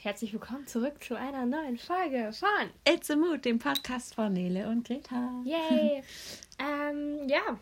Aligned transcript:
Herzlich 0.00 0.32
willkommen 0.32 0.64
zurück 0.66 1.02
zu 1.02 1.16
einer 1.16 1.44
neuen 1.44 1.76
Folge 1.76 2.30
von 2.32 2.70
It's 2.88 3.10
a 3.10 3.16
Mood, 3.16 3.44
dem 3.44 3.58
Podcast 3.58 4.14
von 4.14 4.32
Nele 4.32 4.68
und 4.68 4.86
Greta. 4.86 5.42
Yay! 5.44 6.02
ähm, 6.60 7.28
ja. 7.28 7.58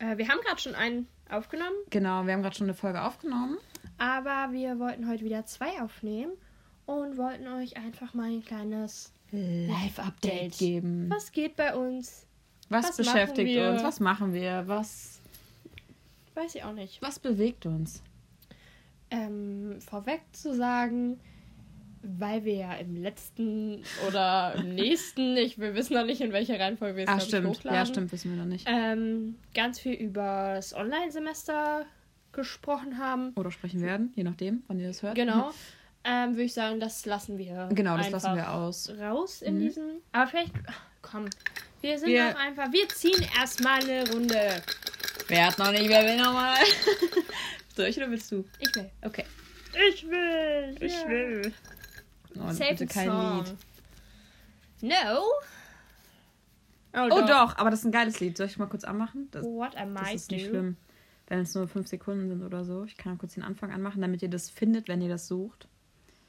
Äh, 0.00 0.16
wir 0.18 0.28
haben 0.28 0.40
gerade 0.40 0.60
schon 0.60 0.74
einen 0.74 1.06
aufgenommen, 1.30 1.76
Genau, 1.90 2.26
wir 2.26 2.32
haben 2.32 2.42
gerade 2.42 2.56
schon 2.56 2.66
eine 2.66 2.74
Folge 2.74 3.00
aufgenommen. 3.02 3.58
aber 3.98 4.52
wir 4.52 4.78
wollten 4.80 5.08
heute 5.08 5.24
wieder 5.24 5.46
zwei 5.46 5.80
aufnehmen 5.82 6.32
und 6.86 7.16
wollten 7.16 7.46
euch 7.46 7.76
einfach 7.76 8.12
mal 8.14 8.30
ein 8.30 8.44
kleines 8.44 9.12
Live-Update 9.30 10.58
geben. 10.58 11.10
Was 11.10 11.30
geht 11.32 11.54
bei 11.54 11.76
uns? 11.76 12.26
Was, 12.70 12.86
was 12.88 12.96
beschäftigt 12.96 13.56
uns? 13.60 13.82
Was 13.84 14.00
machen 14.00 14.32
wir? 14.32 14.64
Was, 14.66 15.20
Weiß 16.34 16.54
ich 16.54 16.64
auch 16.64 16.72
nicht. 16.72 17.00
was 17.02 17.18
bewegt 17.20 17.66
uns? 17.66 18.02
Ähm, 19.10 19.80
vorweg 19.80 20.20
zu 20.32 20.54
sagen, 20.54 21.18
weil 22.02 22.44
wir 22.44 22.54
ja 22.54 22.74
im 22.74 22.96
letzten 22.96 23.82
oder 24.06 24.54
im 24.56 24.74
nächsten, 24.74 25.36
ich, 25.36 25.58
wir 25.58 25.74
wissen 25.74 25.94
noch 25.94 26.04
nicht, 26.04 26.20
in 26.20 26.32
welcher 26.32 26.58
Reihenfolge 26.60 26.96
wir 26.96 27.04
es 27.04 27.10
Ah, 27.10 27.20
stimmt. 27.20 27.48
hochladen. 27.48 27.74
Ja, 27.78 27.86
stimmt, 27.86 28.12
wissen 28.12 28.30
wir 28.30 28.38
noch 28.38 28.48
nicht. 28.48 28.66
ähm, 28.68 29.36
ganz 29.54 29.80
viel 29.80 29.94
über 29.94 30.52
das 30.56 30.74
Online-Semester 30.74 31.86
gesprochen 32.32 32.98
haben. 32.98 33.32
Oder 33.36 33.50
sprechen 33.50 33.80
werden, 33.80 34.12
je 34.14 34.22
nachdem, 34.24 34.62
wann 34.68 34.78
ihr 34.78 34.88
das 34.88 35.02
hört. 35.02 35.14
Genau. 35.14 35.50
ähm, 36.04 36.32
würde 36.32 36.42
ich 36.44 36.54
sagen, 36.54 36.78
das 36.78 37.04
lassen 37.06 37.38
wir. 37.38 37.68
Genau, 37.72 37.96
das 37.96 38.10
lassen 38.10 38.36
wir 38.36 38.52
aus. 38.52 38.90
Raus 39.00 39.42
in 39.42 39.54
Mhm. 39.56 39.60
diesem. 39.60 39.84
Aber 40.12 40.26
vielleicht, 40.28 40.52
komm, 41.02 41.24
wir 41.80 41.98
sind 41.98 42.10
Wir- 42.10 42.32
doch 42.32 42.38
einfach. 42.40 42.70
Wir 42.72 42.88
ziehen 42.90 43.24
erstmal 43.40 43.82
eine 43.82 44.08
Runde. 44.10 44.62
Wer 45.28 45.46
hat 45.46 45.58
noch 45.58 45.70
nicht, 45.72 45.88
wer 45.88 46.04
will 46.04 46.16
nochmal? 46.16 46.56
Soll 47.78 47.86
ich 47.86 47.96
oder 47.96 48.10
willst 48.10 48.32
du? 48.32 48.44
Ich 48.58 48.74
will. 48.74 48.90
Okay. 49.02 49.24
Ich 49.88 50.04
will. 50.04 50.76
ja. 50.80 51.08
will. 51.08 51.52
Oh, 52.34 52.50
Save 52.50 52.70
bitte 52.70 52.78
the 52.78 52.86
kein 52.86 53.06
song. 53.06 53.44
Lied. 53.44 53.56
No. 54.82 55.22
Oh 56.92 57.20
doch. 57.24 57.56
aber 57.56 57.70
das 57.70 57.78
ist 57.78 57.84
ein 57.84 57.92
geiles 57.92 58.18
Lied. 58.18 58.36
Soll 58.36 58.48
ich 58.48 58.58
mal 58.58 58.66
kurz 58.66 58.82
anmachen? 58.82 59.28
Das, 59.30 59.44
What 59.44 59.74
I 59.74 59.86
das 59.94 60.12
ist 60.14 60.30
do. 60.32 60.34
nicht 60.34 60.48
schlimm. 60.48 60.76
Wenn 61.28 61.38
es 61.38 61.54
nur 61.54 61.68
fünf 61.68 61.86
Sekunden 61.86 62.28
sind 62.28 62.42
oder 62.42 62.64
so. 62.64 62.82
Ich 62.84 62.96
kann 62.96 63.12
mal 63.12 63.18
kurz 63.18 63.34
den 63.34 63.44
Anfang 63.44 63.70
anmachen, 63.70 64.02
damit 64.02 64.22
ihr 64.22 64.28
das 64.28 64.50
findet, 64.50 64.88
wenn 64.88 65.00
ihr 65.00 65.08
das 65.08 65.28
sucht. 65.28 65.68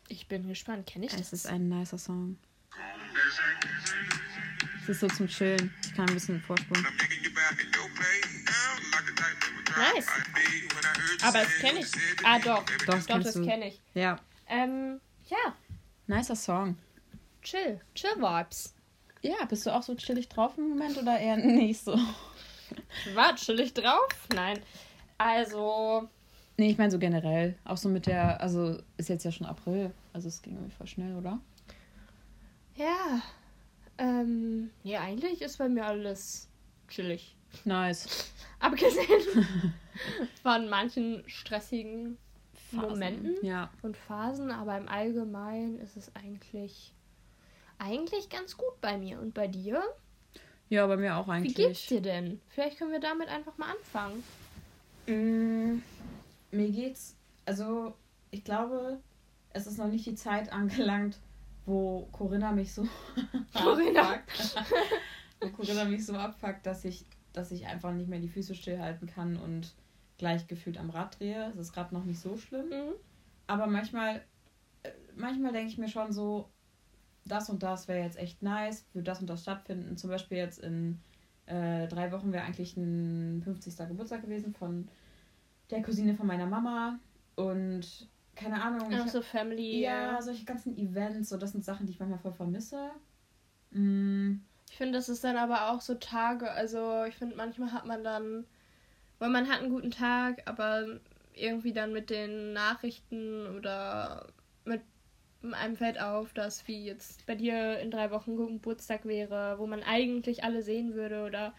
Ich 0.08 0.28
bin 0.28 0.48
gespannt. 0.48 0.86
Kenne 0.86 1.08
ich 1.08 1.14
Es 1.14 1.32
das? 1.32 1.34
ist 1.34 1.48
ein 1.48 1.68
nicer 1.68 1.98
Song. 1.98 2.38
Es 4.84 4.90
ist 4.90 5.00
so 5.00 5.08
zum 5.08 5.28
Chillen. 5.28 5.74
Ich 5.84 5.96
kann 5.96 6.08
ein 6.08 6.14
bisschen 6.14 6.40
vorspulen. 6.42 6.86
Nice. 9.78 10.08
Aber 11.24 11.40
das 11.40 11.54
kenne 11.60 11.80
ich. 11.80 11.88
Ah, 12.24 12.40
doch. 12.40 12.64
Doch, 12.66 12.78
Doch, 12.86 12.86
das 12.96 13.06
kennst 13.08 13.28
das 13.36 13.42
kenne 13.46 13.68
ich. 13.68 13.82
Ja, 13.94 14.20
Ähm, 14.48 15.00
ja. 15.28 15.56
nicer 16.08 16.36
Song. 16.36 16.78
Chill. 17.42 17.80
Chill 17.96 18.16
Vibes. 18.18 18.74
Ja, 19.22 19.46
bist 19.46 19.66
du 19.66 19.74
auch 19.76 19.84
so 19.84 19.96
chillig 19.96 20.30
drauf 20.30 20.58
im 20.58 20.70
Moment 20.70 20.98
oder 20.98 21.20
eher 21.20 21.38
nicht 21.38 21.82
so? 21.84 21.98
War 23.14 23.36
chillig 23.36 23.74
drauf? 23.74 24.08
Nein. 24.34 24.60
Also, 25.18 26.08
Nee, 26.58 26.72
ich 26.72 26.78
meine 26.78 26.92
so 26.92 27.00
generell. 27.00 27.58
Auch 27.64 27.78
so 27.78 27.88
mit 27.90 28.06
der, 28.06 28.42
also 28.42 28.82
ist 28.98 29.08
jetzt 29.10 29.24
ja 29.24 29.32
schon 29.32 29.48
April. 29.48 29.92
Also 30.14 30.28
es 30.28 30.42
ging 30.42 30.56
irgendwie 30.56 30.76
voll 30.76 30.88
schnell, 30.88 31.16
oder? 31.16 31.40
ja. 32.76 33.22
Ähm, 33.98 34.70
nee, 34.86 34.96
eigentlich 34.96 35.42
ist 35.42 35.58
bei 35.58 35.68
mir 35.68 35.86
alles 35.86 36.48
chillig. 36.88 37.36
Nice. 37.66 38.32
Abgesehen 38.60 39.46
von 40.44 40.70
manchen 40.70 41.24
stressigen 41.28 42.18
Phasen. 42.72 42.90
Momenten 42.90 43.46
Ja. 43.46 43.70
und 43.82 43.98
Phasen, 43.98 44.52
aber 44.52 44.78
im 44.78 44.88
Allgemeinen 44.88 45.80
ist 45.80 45.98
es 45.98 46.14
eigentlich 46.16 46.94
eigentlich 47.80 48.30
ganz 48.30 48.58
gut 48.58 48.80
bei 48.82 48.98
mir. 48.98 49.20
Und 49.20 49.34
bei 49.34 49.48
dir? 49.48 49.82
Ja, 50.68 50.86
bei 50.86 50.98
mir 50.98 51.16
auch 51.16 51.28
Wie 51.28 51.32
eigentlich. 51.32 51.56
geht's 51.56 51.88
dir 51.88 52.02
denn? 52.02 52.40
Vielleicht 52.50 52.78
können 52.78 52.92
wir 52.92 53.00
damit 53.00 53.30
einfach 53.30 53.58
mal 53.58 53.72
anfangen. 53.72 54.24
Mm, 55.08 55.82
mir 56.52 56.70
geht's, 56.70 57.16
also 57.46 57.96
ich 58.32 58.44
glaube, 58.44 59.00
es 59.52 59.66
ist 59.66 59.78
noch 59.78 59.88
nicht 59.88 60.06
die 60.06 60.16
Zeit 60.16 60.52
angelangt, 60.52 61.18
wo 61.66 62.08
Corinna 62.12 62.52
mich 62.52 62.74
so 62.74 62.88
Corinna. 63.54 64.14
abfuckt. 64.16 64.66
wo 65.42 65.48
Corinna 65.50 65.86
mich 65.86 66.06
so 66.06 66.14
abfuckt, 66.16 66.66
dass 66.66 66.84
ich, 66.86 67.06
dass 67.34 67.52
ich 67.52 67.68
einfach 67.68 67.94
nicht 67.94 68.10
mehr 68.10 68.20
die 68.20 68.30
Füße 68.30 68.56
stillhalten 68.56 69.08
kann 69.08 69.38
und 69.38 69.74
gleich 70.18 70.48
gefühlt 70.48 70.78
am 70.78 70.90
Rad 70.90 71.20
drehe. 71.20 71.50
Es 71.50 71.58
ist 71.58 71.74
gerade 71.74 71.94
noch 71.94 72.06
nicht 72.06 72.20
so 72.20 72.38
schlimm. 72.38 72.70
Mhm. 72.70 72.94
Aber 73.48 73.68
manchmal, 73.68 74.22
äh, 74.84 74.92
manchmal 75.16 75.54
denke 75.54 75.70
ich 75.70 75.78
mir 75.78 75.88
schon 75.88 76.12
so, 76.12 76.50
das 77.26 77.50
und 77.50 77.64
das 77.64 77.88
wäre 77.88 78.04
jetzt 78.04 78.18
echt 78.18 78.42
nice, 78.42 78.86
würde 78.94 79.06
das 79.06 79.22
und 79.22 79.28
das 79.28 79.42
stattfinden. 79.42 79.98
Zum 79.98 80.10
Beispiel 80.10 80.38
jetzt 80.38 80.60
in 80.60 81.00
äh, 81.46 81.88
drei 81.88 82.12
Wochen 82.12 82.32
wäre 82.32 82.44
eigentlich 82.44 82.78
ein 82.78 83.42
50. 83.44 83.76
Geburtstag 83.88 84.22
gewesen 84.22 84.54
von 84.54 84.88
der 85.70 85.82
Cousine 85.82 86.16
von 86.16 86.28
meiner 86.28 86.46
Mama. 86.48 87.00
Und 87.36 88.10
keine 88.36 88.62
Ahnung. 88.62 88.94
Auch 88.94 89.08
so 89.08 89.22
Family. 89.22 89.82
ja, 89.82 90.22
solche 90.22 90.46
ganzen 90.46 90.78
Events, 90.78 91.30
so 91.30 91.38
das 91.38 91.52
sind 91.52 91.64
Sachen, 91.64 91.86
die 91.86 91.94
ich 91.94 92.00
manchmal 92.00 92.20
voll 92.20 92.34
vermisse. 92.34 92.92
Mm, 93.72 94.36
Ich 94.70 94.78
finde, 94.78 94.98
das 94.98 95.10
ist 95.10 95.24
dann 95.24 95.38
aber 95.38 95.72
auch 95.72 95.82
so 95.82 95.96
Tage. 95.96 96.52
Also, 96.52 97.04
ich 97.06 97.16
finde, 97.16 97.36
manchmal 97.36 97.72
hat 97.74 97.86
man 97.86 98.04
dann, 98.04 98.46
weil 99.20 99.30
man 99.30 99.50
hat 99.50 99.62
einen 99.62 99.72
guten 99.72 99.92
Tag, 99.92 100.44
aber 100.48 101.00
irgendwie 101.34 101.74
dann 101.74 101.94
mit 101.94 102.10
den 102.10 102.54
Nachrichten 102.54 103.48
oder 103.58 104.28
mit 104.66 104.82
einem 105.44 105.78
fällt 105.78 106.00
auf, 106.02 106.34
dass 106.34 106.68
wie 106.68 106.86
jetzt 106.86 107.26
bei 107.26 107.36
dir 107.36 107.80
in 107.80 107.92
drei 107.92 108.12
Wochen 108.12 108.38
Geburtstag 108.38 109.06
wäre, 109.06 109.60
wo 109.60 109.68
man 109.68 109.84
eigentlich 109.84 110.44
alle 110.44 110.64
sehen 110.64 110.96
würde 110.96 111.26
oder 111.26 111.54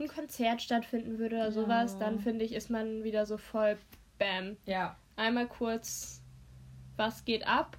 ein 0.00 0.08
Konzert 0.08 0.62
stattfinden 0.62 1.18
würde 1.18 1.36
oder 1.36 1.46
Ja. 1.46 1.52
sowas, 1.52 1.98
dann 1.98 2.20
finde 2.20 2.44
ich, 2.44 2.54
ist 2.54 2.70
man 2.70 3.04
wieder 3.04 3.26
so 3.26 3.38
voll 3.38 3.78
Bam. 4.18 4.56
ja, 4.66 4.96
Einmal 5.16 5.48
kurz, 5.48 6.22
was 6.96 7.24
geht 7.24 7.46
ab, 7.46 7.78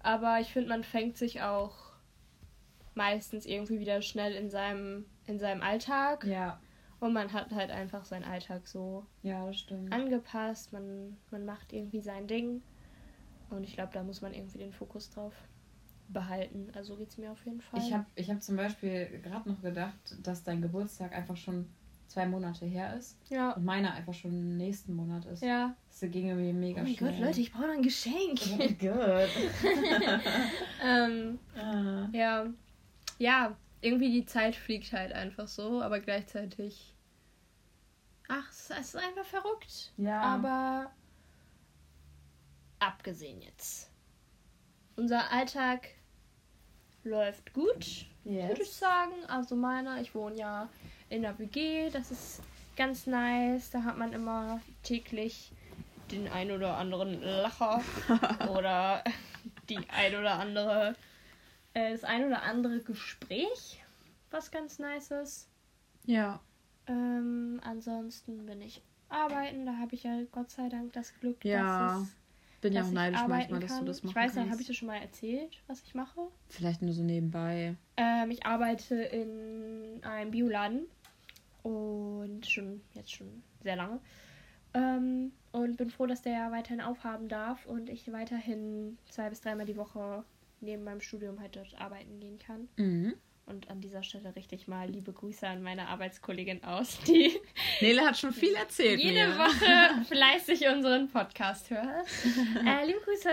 aber 0.00 0.40
ich 0.40 0.52
finde, 0.52 0.70
man 0.70 0.84
fängt 0.84 1.16
sich 1.18 1.42
auch 1.42 1.85
meistens 2.96 3.46
irgendwie 3.46 3.78
wieder 3.78 4.02
schnell 4.02 4.34
in 4.34 4.50
seinem, 4.50 5.04
in 5.26 5.38
seinem 5.38 5.62
Alltag 5.62 6.24
ja, 6.24 6.58
und 7.00 7.12
man 7.12 7.32
hat 7.32 7.52
halt 7.52 7.70
einfach 7.70 8.04
seinen 8.04 8.24
Alltag 8.24 8.66
so 8.66 9.04
ja, 9.22 9.46
das 9.46 9.58
stimmt. 9.58 9.92
angepasst, 9.92 10.72
man, 10.72 11.16
man 11.30 11.44
macht 11.44 11.72
irgendwie 11.72 12.00
sein 12.00 12.26
Ding 12.26 12.62
und 13.50 13.64
ich 13.64 13.74
glaube, 13.74 13.92
da 13.92 14.02
muss 14.02 14.22
man 14.22 14.32
irgendwie 14.34 14.58
den 14.58 14.72
Fokus 14.72 15.10
drauf 15.10 15.34
behalten. 16.08 16.68
Also 16.74 16.96
geht 16.96 17.10
es 17.10 17.18
mir 17.18 17.30
auf 17.32 17.44
jeden 17.44 17.60
Fall. 17.60 17.80
Ich 17.80 17.92
habe 17.92 18.06
ich 18.14 18.30
hab 18.30 18.42
zum 18.42 18.56
Beispiel 18.56 19.20
gerade 19.22 19.48
noch 19.48 19.60
gedacht, 19.60 19.94
dass 20.22 20.42
dein 20.42 20.62
Geburtstag 20.62 21.12
einfach 21.12 21.36
schon 21.36 21.66
zwei 22.08 22.26
Monate 22.26 22.64
her 22.64 22.96
ist 22.96 23.18
ja, 23.28 23.50
und 23.52 23.64
meiner 23.64 23.92
einfach 23.92 24.14
schon 24.14 24.56
nächsten 24.56 24.94
Monat 24.94 25.24
ist. 25.26 25.42
ja. 25.42 25.74
Das 25.88 26.10
ging 26.10 26.28
irgendwie 26.28 26.52
mega 26.52 26.80
Oh 26.80 26.84
mein 26.84 26.94
schnell. 26.94 27.10
Gott, 27.10 27.20
Leute, 27.20 27.40
ich 27.40 27.52
brauche 27.52 27.66
noch 27.66 27.74
ein 27.74 27.82
Geschenk. 27.82 28.38
Oh 28.52 28.56
mein 28.58 28.78
Gott. 28.78 29.28
ähm, 30.84 31.38
Ah. 31.58 32.08
Ja, 32.12 32.46
ja, 33.18 33.56
irgendwie 33.80 34.10
die 34.10 34.26
Zeit 34.26 34.54
fliegt 34.54 34.92
halt 34.92 35.12
einfach 35.12 35.48
so, 35.48 35.82
aber 35.82 36.00
gleichzeitig. 36.00 36.94
Ach, 38.28 38.50
es 38.50 38.70
ist 38.70 38.96
einfach 38.96 39.24
verrückt. 39.24 39.92
ja. 39.96 40.20
Aber 40.20 40.90
abgesehen 42.78 43.40
jetzt. 43.40 43.90
Unser 44.96 45.30
Alltag 45.30 45.88
läuft 47.04 47.52
gut, 47.52 48.06
würde 48.24 48.52
ich 48.54 48.58
yes. 48.58 48.78
sagen. 48.78 49.12
Also 49.28 49.54
meiner, 49.54 50.00
ich 50.00 50.14
wohne 50.14 50.36
ja 50.36 50.68
in 51.08 51.22
der 51.22 51.38
WG, 51.38 51.90
das 51.90 52.10
ist 52.10 52.42
ganz 52.76 53.06
nice. 53.06 53.70
Da 53.70 53.84
hat 53.84 53.96
man 53.96 54.12
immer 54.12 54.60
täglich 54.82 55.52
den 56.10 56.28
ein 56.28 56.50
oder 56.50 56.76
anderen 56.76 57.20
Lacher 57.22 57.82
oder 58.56 59.02
die 59.68 59.78
ein 59.88 60.14
oder 60.16 60.34
andere, 60.34 60.94
äh, 61.76 61.92
das 61.92 62.04
ein 62.04 62.24
oder 62.24 62.42
andere 62.42 62.80
Gespräch, 62.80 63.82
was 64.30 64.50
ganz 64.50 64.78
nice 64.78 65.10
ist. 65.10 65.48
Ja. 66.06 66.40
Ähm, 66.86 67.60
ansonsten 67.62 68.46
bin 68.46 68.62
ich 68.62 68.80
arbeiten, 69.10 69.66
da 69.66 69.76
habe 69.76 69.94
ich 69.94 70.04
ja 70.04 70.22
Gott 70.32 70.50
sei 70.50 70.68
Dank 70.70 70.94
das 70.94 71.12
Glück, 71.20 71.44
Ja, 71.44 71.88
dass, 71.98 72.02
es, 72.02 72.16
Bin 72.62 72.72
ja 72.72 72.80
dass 72.80 72.88
auch 72.88 72.94
neidisch 72.94 73.20
arbeiten 73.20 73.52
manchmal, 73.52 73.60
dass 73.60 73.70
kann. 73.72 73.80
du 73.80 73.86
das 73.86 74.02
machen 74.02 74.10
ich 74.10 74.16
weiß 74.16 74.34
nicht, 74.36 74.50
habe 74.50 74.60
ich 74.62 74.66
dir 74.66 74.74
schon 74.74 74.88
mal 74.88 74.96
erzählt, 74.96 75.62
was 75.66 75.82
ich 75.82 75.94
mache? 75.94 76.20
Vielleicht 76.48 76.80
nur 76.80 76.94
so 76.94 77.02
nebenbei. 77.02 77.76
Ähm, 77.98 78.30
ich 78.30 78.46
arbeite 78.46 78.94
in 78.94 80.02
einem 80.02 80.30
Bioladen 80.30 80.86
und 81.62 82.46
schon 82.46 82.80
jetzt 82.94 83.12
schon 83.12 83.42
sehr 83.62 83.76
lange. 83.76 84.00
Ähm, 84.72 85.32
und 85.52 85.76
bin 85.76 85.90
froh, 85.90 86.06
dass 86.06 86.22
der 86.22 86.32
ja 86.32 86.50
weiterhin 86.52 86.80
aufhaben 86.80 87.28
darf 87.28 87.66
und 87.66 87.90
ich 87.90 88.10
weiterhin 88.12 88.96
zwei 89.10 89.28
bis 89.28 89.40
dreimal 89.42 89.66
die 89.66 89.76
Woche 89.76 90.24
neben 90.60 90.84
meinem 90.84 91.00
Studium 91.00 91.40
halt 91.40 91.56
dort 91.56 91.78
arbeiten 91.80 92.20
gehen 92.20 92.38
kann. 92.38 92.68
Mhm. 92.76 93.14
Und 93.46 93.70
an 93.70 93.80
dieser 93.80 94.02
Stelle 94.02 94.34
richte 94.34 94.56
ich 94.56 94.66
mal 94.66 94.88
liebe 94.90 95.12
Grüße 95.12 95.46
an 95.46 95.62
meine 95.62 95.86
Arbeitskollegin 95.86 96.64
aus, 96.64 96.98
die 97.06 97.30
Nele 97.80 98.02
hat 98.02 98.18
schon 98.18 98.32
viel 98.32 98.54
erzählt. 98.54 98.98
jede 98.98 99.28
mir. 99.28 99.38
Woche 99.38 100.04
fleißig 100.08 100.66
unseren 100.68 101.08
Podcast 101.08 101.70
hört. 101.70 101.86
Äh, 102.66 102.86
liebe 102.86 102.98
Grüße. 103.00 103.28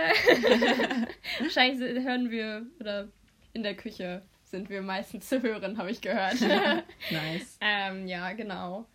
Wahrscheinlich 1.40 2.04
hören 2.04 2.30
wir, 2.30 2.68
oder 2.80 3.08
in 3.54 3.64
der 3.64 3.76
Küche 3.76 4.22
sind 4.44 4.70
wir 4.70 4.84
meistens 4.84 5.28
zu 5.28 5.42
hören, 5.42 5.80
habe 5.80 5.90
ich 5.90 6.00
gehört. 6.02 6.40
Nice. 6.42 7.58
ähm, 7.62 8.06
ja, 8.08 8.34
genau. 8.34 8.86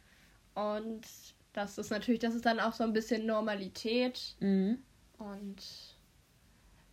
Und 0.55 1.01
das 1.53 1.79
ist 1.79 1.91
natürlich, 1.91 2.21
das 2.21 2.37
ist 2.37 2.47
dann 2.47 2.61
auch 2.61 2.73
so 2.73 2.85
ein 2.85 2.93
bisschen 2.93 3.27
Normalität. 3.27 4.37
Mhm. 4.39 4.79
Und 5.19 5.57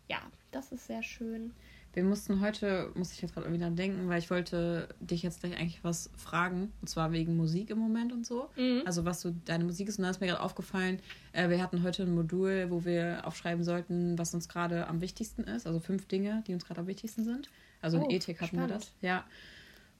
ja, 0.07 0.19
das 0.55 0.71
ist 0.71 0.87
sehr 0.87 1.03
schön. 1.03 1.51
Wir 1.93 2.03
mussten 2.03 2.41
heute, 2.41 2.91
muss 2.95 3.13
ich 3.13 3.21
jetzt 3.21 3.33
gerade 3.33 3.47
irgendwie 3.47 3.63
dran 3.63 3.75
denken, 3.77 4.09
weil 4.09 4.19
ich 4.19 4.29
wollte 4.29 4.89
dich 4.99 5.23
jetzt 5.23 5.39
gleich 5.39 5.55
eigentlich 5.57 5.81
was 5.83 6.09
fragen. 6.17 6.73
Und 6.81 6.89
zwar 6.89 7.13
wegen 7.13 7.37
Musik 7.37 7.69
im 7.69 7.77
Moment 7.77 8.11
und 8.11 8.25
so. 8.25 8.49
Mhm. 8.57 8.81
Also 8.85 9.05
was 9.05 9.21
so 9.21 9.33
deine 9.45 9.63
Musik 9.63 9.87
ist. 9.87 9.97
Und 9.97 10.03
da 10.03 10.09
ist 10.09 10.19
mir 10.19 10.27
gerade 10.27 10.41
aufgefallen, 10.41 10.99
äh, 11.31 11.47
wir 11.49 11.61
hatten 11.63 11.83
heute 11.83 12.03
ein 12.03 12.13
Modul, 12.13 12.67
wo 12.69 12.83
wir 12.83 13.21
aufschreiben 13.25 13.63
sollten, 13.63 14.17
was 14.17 14.33
uns 14.33 14.49
gerade 14.49 14.87
am 14.87 14.99
wichtigsten 14.99 15.43
ist. 15.45 15.67
Also 15.67 15.79
fünf 15.79 16.05
Dinge, 16.07 16.43
die 16.47 16.53
uns 16.53 16.65
gerade 16.65 16.81
am 16.81 16.87
wichtigsten 16.87 17.23
sind. 17.23 17.49
Also 17.81 17.97
in 17.97 18.03
Oh, 18.03 18.09
Ethik 18.09 18.41
hatten 18.41 18.57
wir 18.57 18.65
spannend. 18.65 18.83
das. 18.83 18.91
Ja. 19.01 19.23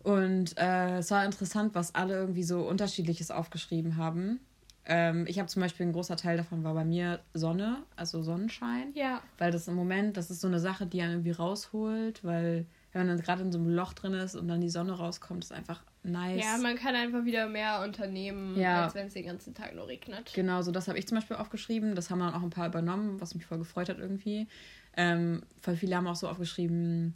Und 0.04 0.58
äh, 0.58 0.98
es 0.98 1.12
war 1.12 1.24
interessant, 1.26 1.76
was 1.76 1.96
alle 1.96 2.16
irgendwie 2.16 2.44
so 2.44 2.68
unterschiedliches 2.68 3.32
aufgeschrieben 3.32 3.96
haben. 3.96 4.40
Ähm, 4.88 5.26
ich 5.28 5.40
habe 5.40 5.48
zum 5.48 5.62
Beispiel 5.62 5.86
ein 5.86 5.94
großer 5.94 6.16
Teil 6.16 6.38
davon 6.38 6.64
war 6.64 6.74
bei 6.76 6.86
mir 6.86 7.20
Sonne, 7.34 7.84
also 7.96 8.22
Sonnenschein. 8.22 8.92
Ja. 8.94 9.22
Weil 9.40 9.52
das 9.52 9.68
im 9.68 9.74
Moment, 9.76 10.16
das 10.18 10.30
ist 10.30 10.42
so 10.42 10.48
eine 10.48 10.60
Sache, 10.60 10.86
die 10.86 11.02
einen 11.02 11.12
irgendwie 11.14 11.32
rausholt, 11.32 12.24
weil 12.24 12.66
wenn 12.92 13.06
man 13.08 13.18
dann 13.18 13.26
gerade 13.26 13.42
in 13.42 13.52
so 13.52 13.58
einem 13.58 13.70
Loch 13.70 13.94
drin 13.94 14.14
ist 14.14 14.36
und 14.36 14.48
dann 14.48 14.62
die 14.62 14.70
Sonne 14.70 14.94
rauskommt, 14.94 15.44
ist 15.44 15.52
einfach 15.52 15.82
nice. 16.04 16.42
Ja, 16.44 16.58
man 16.62 16.76
kann 16.76 16.96
einfach 16.96 17.26
wieder 17.26 17.48
mehr 17.50 17.82
unternehmen, 17.84 18.56
Ja. 18.58 18.84
als 18.86 18.94
wenn 18.96 19.08
es 19.08 19.14
den 19.16 19.26
ganzen 19.26 19.54
Tag 19.56 19.74
nur 19.76 19.88
regnet. 19.88 20.32
Genau, 20.36 20.62
so 20.62 20.72
das 20.72 20.88
habe 20.88 21.00
ich 21.00 21.08
zum 21.08 21.18
Beispiel 21.18 21.36
aufgeschrieben. 21.36 21.96
Das 21.96 22.10
haben 22.12 22.20
dann 22.20 22.34
auch 22.34 22.44
ein 22.44 22.52
paar 22.52 22.68
übernommen, 22.68 23.20
was 23.20 23.34
mich 23.36 23.46
voll 23.46 23.58
gefreut 23.58 23.90
hat 23.90 23.98
irgendwie. 23.98 24.48
Ähm, 24.96 25.42
voll 25.62 25.76
viele 25.76 25.96
haben 25.98 26.08
auch 26.08 26.16
so 26.16 26.30
aufgeschrieben, 26.30 27.16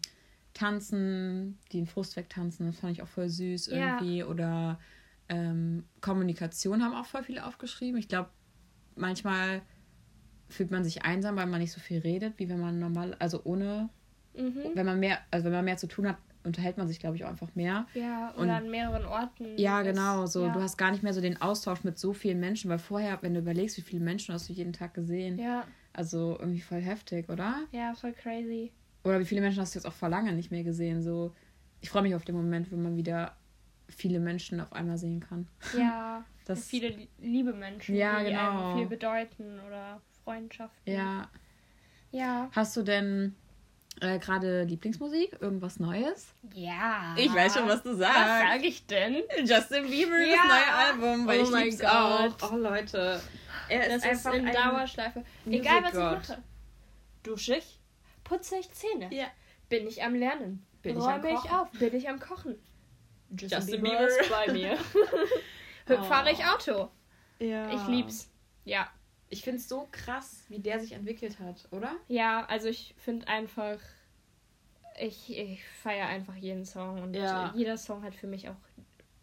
tanzen, 0.54 1.58
die 1.72 1.78
den 1.78 1.88
Frust 1.88 2.16
wegtanzen, 2.16 2.66
das 2.68 2.80
fand 2.80 2.92
ich 2.94 3.02
auch 3.02 3.08
voll 3.08 3.30
süß 3.30 3.68
Ja. 3.68 3.74
irgendwie. 4.00 4.24
Oder 4.24 4.80
ähm, 5.30 5.84
Kommunikation 6.02 6.84
haben 6.84 6.94
auch 6.96 7.06
voll 7.06 7.24
viele 7.24 7.46
aufgeschrieben. 7.46 8.00
Ich 8.00 8.08
glaube, 8.08 8.30
manchmal 8.96 9.62
fühlt 10.50 10.72
man 10.72 10.84
sich 10.84 11.04
einsam, 11.04 11.36
weil 11.36 11.46
man 11.46 11.60
nicht 11.62 11.72
so 11.72 11.80
viel 11.80 12.00
redet, 12.00 12.38
wie 12.40 12.50
wenn 12.50 12.60
man 12.60 12.80
normal, 12.80 13.16
also 13.20 13.42
ohne, 13.44 13.90
Mhm. 14.36 14.72
wenn 14.74 14.86
man 14.86 15.00
mehr, 15.00 15.20
also 15.32 15.46
wenn 15.46 15.52
man 15.54 15.66
mehr 15.66 15.78
zu 15.78 15.88
tun 15.88 16.08
hat, 16.08 16.18
unterhält 16.44 16.78
man 16.78 16.88
sich, 16.88 17.00
glaube 17.00 17.16
ich, 17.18 17.26
auch 17.26 17.30
einfach 17.30 17.54
mehr. 17.56 17.86
Ja, 17.94 18.32
oder 18.36 18.42
Und- 18.44 18.50
an 18.50 18.70
mehreren 18.72 19.06
Orten. 19.06 19.58
Ja, 19.58 19.82
ist- 19.82 19.88
genau. 19.88 20.26
So, 20.26 20.46
ja. 20.48 20.54
du 20.54 20.62
hast 20.62 20.78
gar 20.78 20.92
nicht 20.92 21.04
mehr 21.04 21.14
so 21.14 21.22
den 21.22 21.42
Austausch 21.42 21.84
mit 21.84 22.00
so 22.00 22.14
vielen 22.14 22.40
Menschen, 22.40 22.70
weil 22.70 22.80
vorher, 22.80 23.20
wenn 23.22 23.34
du 23.34 23.42
überlegst, 23.42 23.78
wie 23.78 23.82
viele 23.82 24.04
Menschen 24.04 24.34
hast 24.34 24.48
du 24.50 24.54
jeden 24.54 24.72
Tag 24.74 24.94
gesehen, 24.94 25.38
Ja, 25.38 25.66
also 25.94 26.38
irgendwie 26.40 26.62
voll 26.62 26.80
heftig, 26.82 27.30
oder? 27.30 27.64
ja, 27.72 27.94
voll 27.94 28.14
crazy. 28.14 28.72
Oder 29.04 29.20
wie 29.20 29.26
viele 29.26 29.42
Menschen 29.42 29.60
hast 29.62 29.76
du 29.76 29.80
jetzt 29.80 29.86
auch 29.86 29.94
vor 29.94 30.10
lange 30.10 30.32
nicht 30.34 30.50
mehr 30.52 30.64
gesehen? 30.64 31.02
So, 31.02 31.34
ich 31.82 31.90
freue 31.90 32.02
mich 32.04 32.16
auf 32.16 32.24
den 32.26 32.36
Moment, 32.36 32.72
wenn 32.72 32.82
man 32.82 32.96
wieder 32.96 33.36
viele 33.90 34.20
Menschen 34.20 34.60
auf 34.62 34.72
einmal 34.74 34.98
sehen 34.98 35.20
kann. 35.20 35.48
Ja, 35.78 36.24
Das, 36.46 36.66
viele 36.66 36.88
li- 36.90 37.10
liebe 37.20 37.54
Menschen, 37.54 37.96
Ja, 37.96 38.20
die 38.20 38.32
genau. 38.32 38.70
einem 38.72 38.78
viel 38.80 38.88
bedeuten 38.88 39.60
oder 39.68 40.02
Freundschaften. 40.24 40.92
ja. 40.94 41.30
Ja. 42.12 42.50
Hast 42.56 42.76
du 42.76 42.82
denn 42.82 43.36
äh, 44.02 44.18
gerade 44.18 44.64
Lieblingsmusik? 44.64 45.38
Irgendwas 45.42 45.80
Neues? 45.80 46.34
Ja. 46.56 47.14
Ich 47.20 47.32
weiß 47.32 47.54
schon, 47.54 47.68
was 47.68 47.84
du 47.84 47.94
sagst. 47.96 48.18
Was 48.18 48.40
sage 48.50 48.66
ich 48.66 48.84
denn? 48.88 49.18
Justin 49.46 49.88
Bieber, 49.88 50.18
Ja. 50.18 50.38
das 50.38 50.48
neue 50.48 50.74
Album, 50.74 51.28
weil 51.28 51.40
Oh 51.42 51.44
ich 51.44 51.52
mein 51.52 51.70
Gott. 51.78 51.86
auch. 52.42 52.52
Oh 52.52 52.56
Leute, 52.56 53.22
er 53.70 53.80
Das 53.90 53.98
ist 53.98 54.06
ist 54.06 54.26
einfach 54.26 54.34
in 54.34 54.48
ein 54.48 54.54
Dauerschleife. 54.56 55.24
Music 55.46 55.62
Egal, 55.62 55.84
was 55.84 55.92
God. 55.92 56.20
ich 56.24 56.30
mache. 56.30 56.44
Dusche 57.22 57.56
ich, 57.58 57.80
putze 58.24 58.56
ich 58.58 58.72
Zähne. 58.72 59.14
Ja. 59.14 59.28
Bin 59.70 59.86
ich 59.86 60.02
am 60.04 60.16
Lernen. 60.16 60.66
Bin 60.82 60.98
ich 60.98 61.04
Räume 61.04 61.30
am 61.30 61.36
ich 61.46 61.52
auf. 61.52 61.70
Bin 61.74 61.94
ich 61.96 62.10
am 62.10 62.20
Kochen. 62.20 62.56
Justin 63.32 63.82
Bieber 63.84 63.98
Bieber. 63.98 64.08
ist 64.08 64.30
bei 64.30 64.52
mir. 64.52 64.78
Oh. 65.92 66.04
Fahre 66.04 66.32
ich 66.32 66.46
Auto. 66.46 66.90
Ja. 67.40 67.72
Ich 67.74 67.88
lieb's. 67.88 68.30
Ja. 68.64 68.88
Ich 69.30 69.42
finde 69.42 69.58
es 69.60 69.68
so 69.68 69.88
krass, 69.92 70.44
wie 70.48 70.60
der 70.60 70.80
sich 70.80 70.92
entwickelt 70.92 71.40
hat, 71.40 71.68
oder? 71.72 71.96
Ja, 72.08 72.46
also 72.46 72.68
ich 72.68 72.94
finde 73.00 73.28
einfach, 73.28 73.80
ich, 75.00 75.36
ich 75.36 75.64
feiere 75.82 76.06
einfach 76.08 76.36
jeden 76.36 76.64
Song 76.66 77.02
und 77.02 77.16
Ja. 77.16 77.52
jeder 77.56 77.76
Song 77.78 78.04
hat 78.04 78.14
für 78.14 78.28
mich 78.28 78.50
auch 78.50 78.56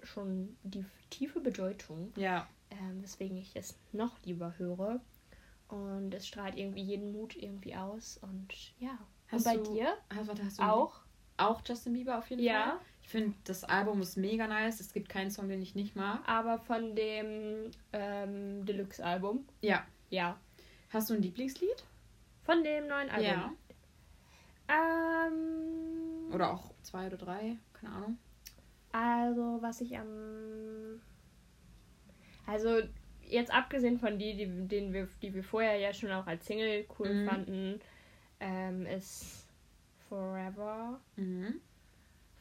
schon 0.02 0.56
die 0.64 0.84
tiefe 1.10 1.38
Bedeutung, 1.38 2.12
Ja. 2.16 2.48
ähm, 2.70 3.00
weswegen 3.02 3.36
ich 3.36 3.54
es 3.54 3.78
noch 3.92 4.16
lieber 4.24 4.54
höre. 4.58 5.00
Und 5.68 6.14
es 6.14 6.26
strahlt 6.26 6.56
irgendwie 6.56 6.82
jeden 6.82 7.12
Mut 7.12 7.36
irgendwie 7.36 7.76
aus 7.76 8.18
und 8.22 8.48
ja. 8.80 8.98
Hast 9.28 9.46
und 9.46 9.52
bei 9.52 9.56
du- 9.62 9.72
dir 9.74 9.96
Hast, 10.14 10.26
warte, 10.28 10.44
hast 10.44 10.58
du 10.58 10.62
auch? 10.64 11.00
auch 11.36 11.60
Justin 11.64 11.92
Bieber 11.92 12.18
auf 12.18 12.28
jeden 12.30 12.42
Ja. 12.42 12.62
Fall? 12.70 12.78
Ich 13.06 13.12
finde, 13.12 13.36
das 13.44 13.62
Album 13.62 14.02
ist 14.02 14.16
mega 14.16 14.48
nice. 14.48 14.80
Es 14.80 14.92
gibt 14.92 15.08
keinen 15.08 15.30
Song, 15.30 15.48
den 15.48 15.62
ich 15.62 15.76
nicht 15.76 15.94
mag. 15.94 16.28
Aber 16.28 16.58
von 16.58 16.96
dem 16.96 17.70
ähm, 17.92 18.66
Deluxe-Album. 18.66 19.46
Ja. 19.60 19.86
Ja. 20.10 20.40
Hast 20.90 21.08
du 21.08 21.14
ein 21.14 21.22
Lieblingslied? 21.22 21.84
Von 22.42 22.64
dem 22.64 22.88
neuen 22.88 23.08
Album. 23.08 23.24
Ja. 23.24 23.52
Ähm, 24.68 26.32
Oder 26.34 26.52
auch 26.54 26.72
zwei 26.82 27.06
oder 27.06 27.16
drei? 27.16 27.56
Keine 27.74 27.92
Ahnung. 27.94 28.18
Also, 28.90 29.58
was 29.60 29.80
ich 29.80 29.96
am. 29.96 31.00
Also, 32.44 32.80
jetzt 33.22 33.54
abgesehen 33.54 33.98
von 34.00 34.18
die, 34.18 34.36
die, 34.36 34.66
denen 34.66 34.92
wir, 34.92 35.08
die 35.22 35.32
wir 35.32 35.44
vorher 35.44 35.76
ja 35.76 35.92
schon 35.92 36.10
auch 36.10 36.26
als 36.26 36.44
Single 36.44 36.86
cool 36.98 37.14
Mhm. 37.14 37.28
fanden, 37.28 37.80
ähm, 38.40 38.84
ist 38.86 39.46
Forever. 40.08 40.98
Mhm. 41.14 41.60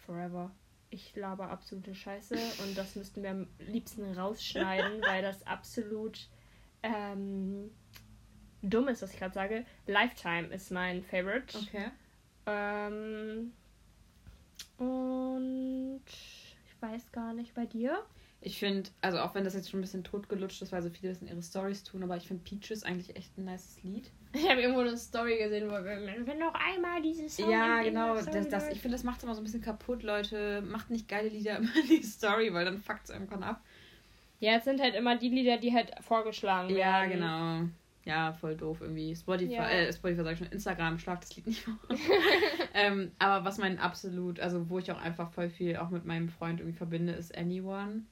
Forever. 0.05 0.51
Ich 0.89 1.15
laber 1.15 1.49
absolute 1.49 1.95
Scheiße 1.95 2.35
und 2.63 2.77
das 2.77 2.95
müssten 2.95 3.23
wir 3.23 3.31
am 3.31 3.47
liebsten 3.59 4.13
rausschneiden, 4.13 5.01
weil 5.01 5.21
das 5.21 5.45
absolut 5.45 6.29
ähm, 6.83 7.71
dumm 8.61 8.87
ist, 8.87 9.01
was 9.01 9.13
ich 9.13 9.19
gerade 9.19 9.33
sage. 9.33 9.65
Lifetime 9.87 10.47
ist 10.47 10.71
mein 10.71 11.03
Favorite. 11.03 11.57
Okay. 11.57 11.89
Ähm, 12.45 13.51
und 14.77 16.03
ich 16.05 16.81
weiß 16.81 17.11
gar 17.11 17.33
nicht 17.33 17.53
bei 17.55 17.65
dir. 17.65 18.03
Ich 18.41 18.59
finde, 18.59 18.89
also 19.01 19.19
auch 19.19 19.33
wenn 19.33 19.43
das 19.43 19.55
jetzt 19.55 19.71
schon 19.71 19.79
ein 19.79 19.81
bisschen 19.81 20.03
totgelutscht 20.03 20.61
ist, 20.61 20.71
weil 20.71 20.83
so 20.83 20.89
viele 20.89 21.11
das 21.11 21.21
in 21.21 21.27
ihre 21.27 21.41
Stories 21.41 21.83
tun, 21.83 22.03
aber 22.03 22.15
ich 22.15 22.27
finde 22.27 22.43
Peaches 22.43 22.83
eigentlich 22.83 23.15
echt 23.15 23.35
ein 23.37 23.45
nices 23.45 23.81
Lied. 23.81 24.11
Ich 24.35 24.49
habe 24.49 24.61
irgendwo 24.61 24.81
eine 24.81 24.97
Story 24.97 25.37
gesehen, 25.37 25.67
wo 25.67 25.73
wir, 25.73 25.85
wenn 26.25 26.39
noch 26.39 26.53
einmal 26.53 27.01
dieses 27.01 27.35
Song 27.37 27.49
ja, 27.49 27.79
in 27.79 27.85
genau. 27.93 28.15
Das, 28.15 28.25
das, 28.49 28.67
ich 28.69 28.81
finde, 28.81 28.95
das 28.97 29.03
macht 29.03 29.23
immer 29.23 29.33
so 29.35 29.41
ein 29.41 29.43
bisschen 29.45 29.61
kaputt, 29.61 30.03
Leute. 30.03 30.61
Macht 30.61 30.89
nicht 30.89 31.07
geile 31.07 31.29
Lieder 31.29 31.57
immer 31.57 31.75
in 31.75 31.87
die 31.87 32.03
Story, 32.03 32.53
weil 32.53 32.65
dann 32.65 32.79
fuckt 32.81 33.05
es 33.05 33.09
irgendwann 33.11 33.43
ab. 33.43 33.61
Ja, 34.39 34.57
es 34.57 34.65
sind 34.65 34.81
halt 34.81 34.95
immer 34.95 35.17
die 35.17 35.29
Lieder, 35.29 35.57
die 35.57 35.73
halt 35.73 35.91
vorgeschlagen 36.01 36.69
Ja, 36.75 37.01
werden. 37.07 37.11
genau. 37.11 37.61
Ja, 38.03 38.33
voll 38.33 38.55
doof 38.55 38.81
irgendwie. 38.81 39.15
Spotify, 39.15 39.53
Ja. 39.53 39.69
äh, 39.69 39.91
Spotify 39.93 40.23
sag 40.23 40.33
ich 40.33 40.37
schon, 40.39 40.47
Instagram 40.51 40.99
schlaft 40.99 41.23
das 41.23 41.35
Lied 41.35 41.47
nicht 41.47 41.61
vor. 41.61 41.73
ähm, 42.75 43.11
aber 43.17 43.45
was 43.45 43.57
mein 43.57 43.79
absolut, 43.79 44.39
also 44.39 44.69
wo 44.69 44.77
ich 44.79 44.91
auch 44.91 45.01
einfach 45.01 45.31
voll 45.31 45.49
viel 45.49 45.77
auch 45.77 45.89
mit 45.89 46.05
meinem 46.05 46.29
Freund 46.29 46.59
irgendwie 46.59 46.77
verbinde, 46.77 47.13
ist 47.13 47.35
Anyone. 47.35 48.03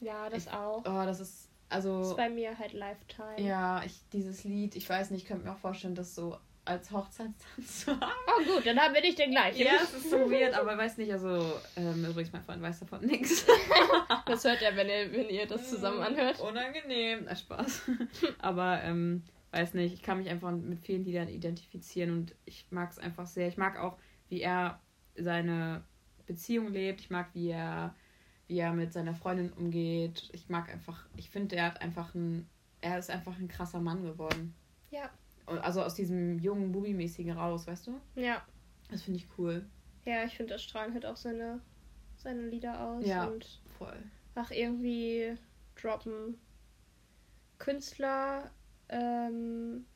Ja, 0.00 0.28
das 0.30 0.46
Ich- 0.46 0.52
auch. 0.52 0.78
Oh, 0.86 1.04
das 1.04 1.20
ist, 1.20 1.49
also, 1.70 2.02
ist 2.02 2.16
bei 2.16 2.28
mir 2.28 2.58
halt 2.58 2.72
Lifetime. 2.72 3.40
ja, 3.40 3.82
ich, 3.84 3.94
dieses 4.12 4.44
Lied, 4.44 4.76
ich 4.76 4.88
weiß 4.88 5.10
nicht, 5.10 5.22
ich 5.22 5.28
könnte 5.28 5.46
mir 5.46 5.52
auch 5.52 5.58
vorstellen, 5.58 5.94
das 5.94 6.14
so 6.14 6.36
als 6.64 6.90
Hochzeitstanz 6.90 7.84
zu 7.84 7.92
haben. 7.92 8.12
Oh 8.26 8.54
gut, 8.54 8.66
dann 8.66 8.92
bin 8.92 9.04
ich 9.04 9.14
der 9.14 9.28
gleiche. 9.28 9.64
Ja, 9.64 9.72
es 9.82 9.94
ist 9.94 10.10
so 10.10 10.30
weird, 10.30 10.54
aber 10.54 10.76
weiß 10.76 10.98
nicht, 10.98 11.10
also, 11.10 11.58
ähm, 11.76 12.04
übrigens, 12.04 12.32
mein 12.32 12.42
Freund 12.42 12.62
weiß 12.62 12.80
davon 12.80 13.04
nichts. 13.06 13.46
Das 14.26 14.44
hört 14.44 14.62
er, 14.62 14.76
wenn 14.76 14.88
ihr, 14.88 15.12
wenn 15.12 15.28
ihr 15.28 15.46
das 15.46 15.70
zusammen 15.70 16.00
anhört. 16.02 16.38
Unangenehm. 16.40 17.22
Na, 17.24 17.34
Spaß. 17.34 17.82
Aber, 18.38 18.80
ähm, 18.82 19.24
weiß 19.50 19.74
nicht, 19.74 19.94
ich 19.94 20.02
kann 20.02 20.18
mich 20.18 20.28
einfach 20.28 20.52
mit 20.52 20.80
vielen 20.80 21.04
Liedern 21.04 21.28
identifizieren 21.28 22.12
und 22.12 22.34
ich 22.44 22.66
mag 22.70 22.90
es 22.92 22.98
einfach 22.98 23.26
sehr. 23.26 23.48
Ich 23.48 23.56
mag 23.56 23.78
auch, 23.78 23.96
wie 24.28 24.40
er 24.40 24.80
seine 25.16 25.82
Beziehung 26.26 26.68
lebt. 26.68 27.00
Ich 27.00 27.10
mag, 27.10 27.30
wie 27.34 27.50
er, 27.50 27.94
wie 28.50 28.58
er 28.58 28.72
mit 28.72 28.92
seiner 28.92 29.14
Freundin 29.14 29.52
umgeht. 29.52 30.28
Ich 30.32 30.48
mag 30.48 30.68
einfach, 30.70 31.06
ich 31.16 31.30
finde, 31.30 31.54
er 31.54 31.66
hat 31.66 31.80
einfach 31.80 32.16
ein, 32.16 32.48
er 32.80 32.98
ist 32.98 33.08
einfach 33.08 33.38
ein 33.38 33.46
krasser 33.46 33.78
Mann 33.78 34.02
geworden. 34.02 34.54
Ja. 34.90 35.08
Und 35.46 35.58
Also 35.60 35.82
aus 35.84 35.94
diesem 35.94 36.40
jungen 36.40 36.72
Bubi-mäßigen 36.72 37.32
raus, 37.32 37.68
weißt 37.68 37.86
du? 37.86 38.00
Ja. 38.16 38.44
Das 38.90 39.02
finde 39.02 39.20
ich 39.20 39.28
cool. 39.38 39.64
Ja, 40.04 40.24
ich 40.24 40.36
finde, 40.36 40.54
das 40.54 40.64
strahlen 40.64 40.92
halt 40.92 41.06
auch 41.06 41.16
seine, 41.16 41.60
seine 42.16 42.48
Lieder 42.48 42.80
aus. 42.80 43.06
Ja. 43.06 43.26
Und 43.28 43.60
Voll. 43.78 44.02
ach, 44.34 44.50
irgendwie 44.50 45.36
droppen 45.80 46.36
Künstler, 47.58 48.50
ähm, 48.88 49.86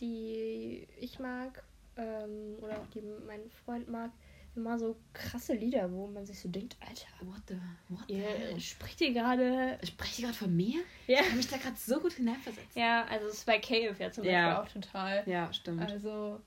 die 0.00 0.88
ich 0.98 1.18
mag, 1.18 1.62
ähm, 1.96 2.56
oder 2.62 2.78
auch 2.78 2.86
die 2.94 3.02
mein 3.26 3.50
Freund 3.50 3.88
mag, 3.90 4.10
immer 4.56 4.78
so 4.78 4.96
krasse 5.12 5.54
Lieder, 5.54 5.90
wo 5.92 6.06
man 6.06 6.24
sich 6.26 6.40
so 6.40 6.48
denkt, 6.48 6.76
Alter, 6.80 7.06
What 7.20 7.42
the, 7.48 7.54
what 7.88 8.04
the 8.08 8.14
ihr 8.14 8.60
spricht 8.60 9.00
ihr 9.00 9.12
gerade. 9.12 9.78
Spreche 9.84 10.12
ich 10.18 10.24
gerade 10.24 10.36
von 10.36 10.54
mir? 10.54 10.80
Ja. 11.06 11.20
Ich 11.20 11.26
habe 11.26 11.36
mich 11.36 11.48
da 11.48 11.56
gerade 11.56 11.76
so 11.76 12.00
gut 12.00 12.12
hineinversetzt. 12.14 12.76
Ja, 12.76 13.04
also 13.06 13.26
es 13.26 13.34
ist 13.34 13.46
bei 13.46 13.58
Cave 13.58 13.94
ja 13.98 14.10
zum 14.10 14.24
Ja. 14.24 14.60
Beispiel 14.60 14.80
auch 14.80 14.84
total. 14.84 15.22
Ja, 15.26 15.52
stimmt. 15.52 15.82
Also, 15.82 16.40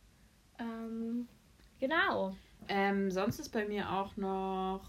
ähm, 0.59 1.27
genau. 1.79 2.35
Ähm, 2.69 3.11
sonst 3.11 3.39
ist 3.39 3.49
bei 3.49 3.65
mir 3.65 3.91
auch 3.91 4.17
noch. 4.17 4.81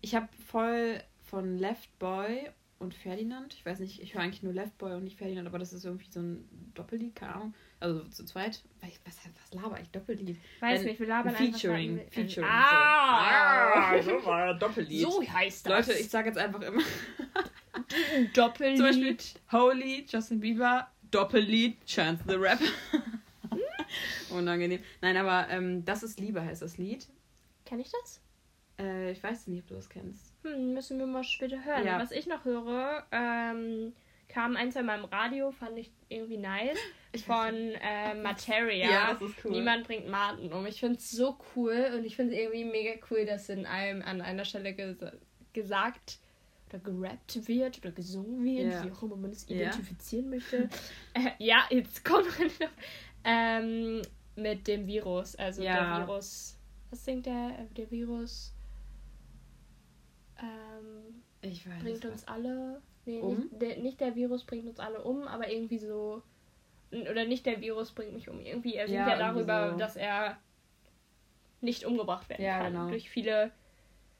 Ich 0.00 0.14
habe 0.14 0.28
voll 0.46 1.02
von 1.24 1.58
Left 1.58 1.98
Boy 1.98 2.50
und 2.78 2.94
Ferdinand. 2.94 3.54
Ich 3.54 3.64
weiß 3.64 3.78
nicht, 3.80 4.02
ich 4.02 4.14
höre 4.14 4.22
eigentlich 4.22 4.42
nur 4.42 4.52
Left 4.52 4.76
Boy 4.78 4.94
und 4.94 5.04
nicht 5.04 5.16
Ferdinand, 5.18 5.46
aber 5.46 5.58
das 5.58 5.72
ist 5.72 5.84
irgendwie 5.84 6.10
so 6.10 6.20
ein 6.20 6.72
Doppellied, 6.74 7.14
keine 7.14 7.34
Ahnung. 7.34 7.54
Also 7.82 8.04
zu 8.04 8.24
zweit. 8.24 8.62
Was, 8.80 8.90
was, 9.04 9.60
laber 9.60 9.78
ich? 9.80 9.88
Doppellied. 9.90 10.36
Weiß 10.60 10.80
Wenn- 10.80 10.86
nicht, 10.86 11.00
wir 11.00 11.06
labern 11.08 11.34
Featuring. 11.34 11.98
einfach. 11.98 12.04
ein- 12.04 12.12
Featuring. 12.12 12.48
Ah! 12.48 14.02
so. 14.02 14.20
so 14.20 14.26
war 14.26 14.54
Doppellied. 14.54 15.00
So 15.02 15.22
heißt 15.22 15.66
das. 15.66 15.88
Leute, 15.88 15.98
ich 16.00 16.08
sage 16.08 16.28
jetzt 16.28 16.38
einfach 16.38 16.60
immer. 16.60 16.82
Doppellied. 18.34 18.76
Zum 18.76 18.86
Beispiel 18.86 19.16
Holy, 19.50 20.06
Justin 20.08 20.40
Bieber, 20.40 20.88
Doppellied, 21.10 21.84
Chance 21.86 22.22
the 22.28 22.34
Rapper. 22.36 22.64
Unangenehm. 24.30 24.80
Nein, 25.00 25.16
aber 25.16 25.48
ähm, 25.50 25.84
Das 25.84 26.02
ist 26.02 26.20
Liebe 26.20 26.42
heißt 26.42 26.62
das 26.62 26.78
Lied. 26.78 27.06
Kenn 27.64 27.80
ich 27.80 27.90
das? 27.90 28.20
Äh, 28.78 29.12
ich 29.12 29.22
weiß 29.22 29.48
nicht, 29.48 29.62
ob 29.62 29.68
du 29.68 29.74
das 29.74 29.88
kennst. 29.88 30.32
Hm, 30.44 30.74
müssen 30.74 30.98
wir 30.98 31.06
mal 31.06 31.24
später 31.24 31.64
hören. 31.64 31.84
Ja. 31.84 31.98
Was 31.98 32.12
ich 32.12 32.26
noch 32.26 32.44
höre, 32.44 33.04
ähm, 33.12 33.92
kam 34.32 34.56
ein, 34.56 34.72
zwei 34.72 34.82
Mal 34.82 34.98
im 34.98 35.04
Radio, 35.04 35.50
fand 35.50 35.78
ich 35.78 35.90
irgendwie 36.08 36.38
nice. 36.38 36.78
Von 37.26 37.54
äh, 37.54 38.14
Materia. 38.14 38.90
Ja, 38.90 39.12
das 39.12 39.22
ist 39.22 39.44
cool. 39.44 39.50
Niemand 39.50 39.86
bringt 39.86 40.08
Martin 40.08 40.50
um. 40.52 40.64
Ich 40.64 40.80
finde 40.80 40.96
es 40.96 41.10
so 41.10 41.38
cool 41.54 41.90
und 41.94 42.04
ich 42.04 42.16
finde 42.16 42.34
es 42.34 42.40
irgendwie 42.40 42.64
mega 42.64 42.98
cool, 43.10 43.26
dass 43.26 43.50
in 43.50 43.66
einem 43.66 44.00
an 44.02 44.22
einer 44.22 44.46
Stelle 44.46 44.72
ges 44.72 44.96
gesagt 45.52 46.18
oder 46.70 46.78
gerappt 46.78 47.46
wird 47.46 47.78
oder 47.78 47.92
gesungen 47.92 48.42
wird, 48.42 48.72
Ja. 48.72 48.84
wie 48.86 48.90
auch 48.90 49.02
immer 49.02 49.16
man 49.16 49.30
es 49.32 49.46
identifizieren 49.48 50.30
möchte. 50.30 50.70
äh, 51.14 51.30
ja, 51.38 51.66
jetzt 51.68 52.02
kommt 52.02 52.28
ähm, 53.24 54.00
mit 54.36 54.66
dem 54.66 54.86
Virus. 54.86 55.36
Also 55.36 55.62
Ja. 55.62 55.98
der 55.98 56.06
Virus. 56.06 56.56
Was 56.88 57.04
singt 57.04 57.26
der? 57.26 57.58
Äh, 57.58 57.74
Der 57.74 57.90
Virus 57.90 58.54
ähm, 60.40 61.22
Ich 61.42 61.68
weiß 61.68 61.82
bringt 61.82 62.04
uns 62.06 62.26
alle. 62.26 62.80
Nee, 63.04 63.20
Um? 63.20 63.34
nicht, 63.40 63.60
der, 63.62 63.76
nicht 63.78 64.00
der 64.00 64.14
Virus 64.14 64.44
bringt 64.44 64.66
uns 64.68 64.78
alle 64.78 65.02
um, 65.02 65.22
aber 65.26 65.50
irgendwie 65.50 65.78
so. 65.78 66.22
Oder 66.92 67.24
nicht 67.24 67.46
der 67.46 67.60
Virus 67.60 67.90
bringt 67.92 68.12
mich 68.12 68.28
um. 68.28 68.40
Irgendwie, 68.40 68.74
er 68.74 68.86
singt 68.86 68.98
Ja, 69.00 69.08
ja, 69.08 69.18
darüber, 69.18 69.70
so. 69.72 69.78
dass 69.78 69.96
er 69.96 70.36
nicht 71.60 71.84
umgebracht 71.86 72.28
werden 72.28 72.44
Ja, 72.44 72.58
kann. 72.58 72.72
genau. 72.72 72.88
Durch 72.88 73.08
viele, 73.08 73.50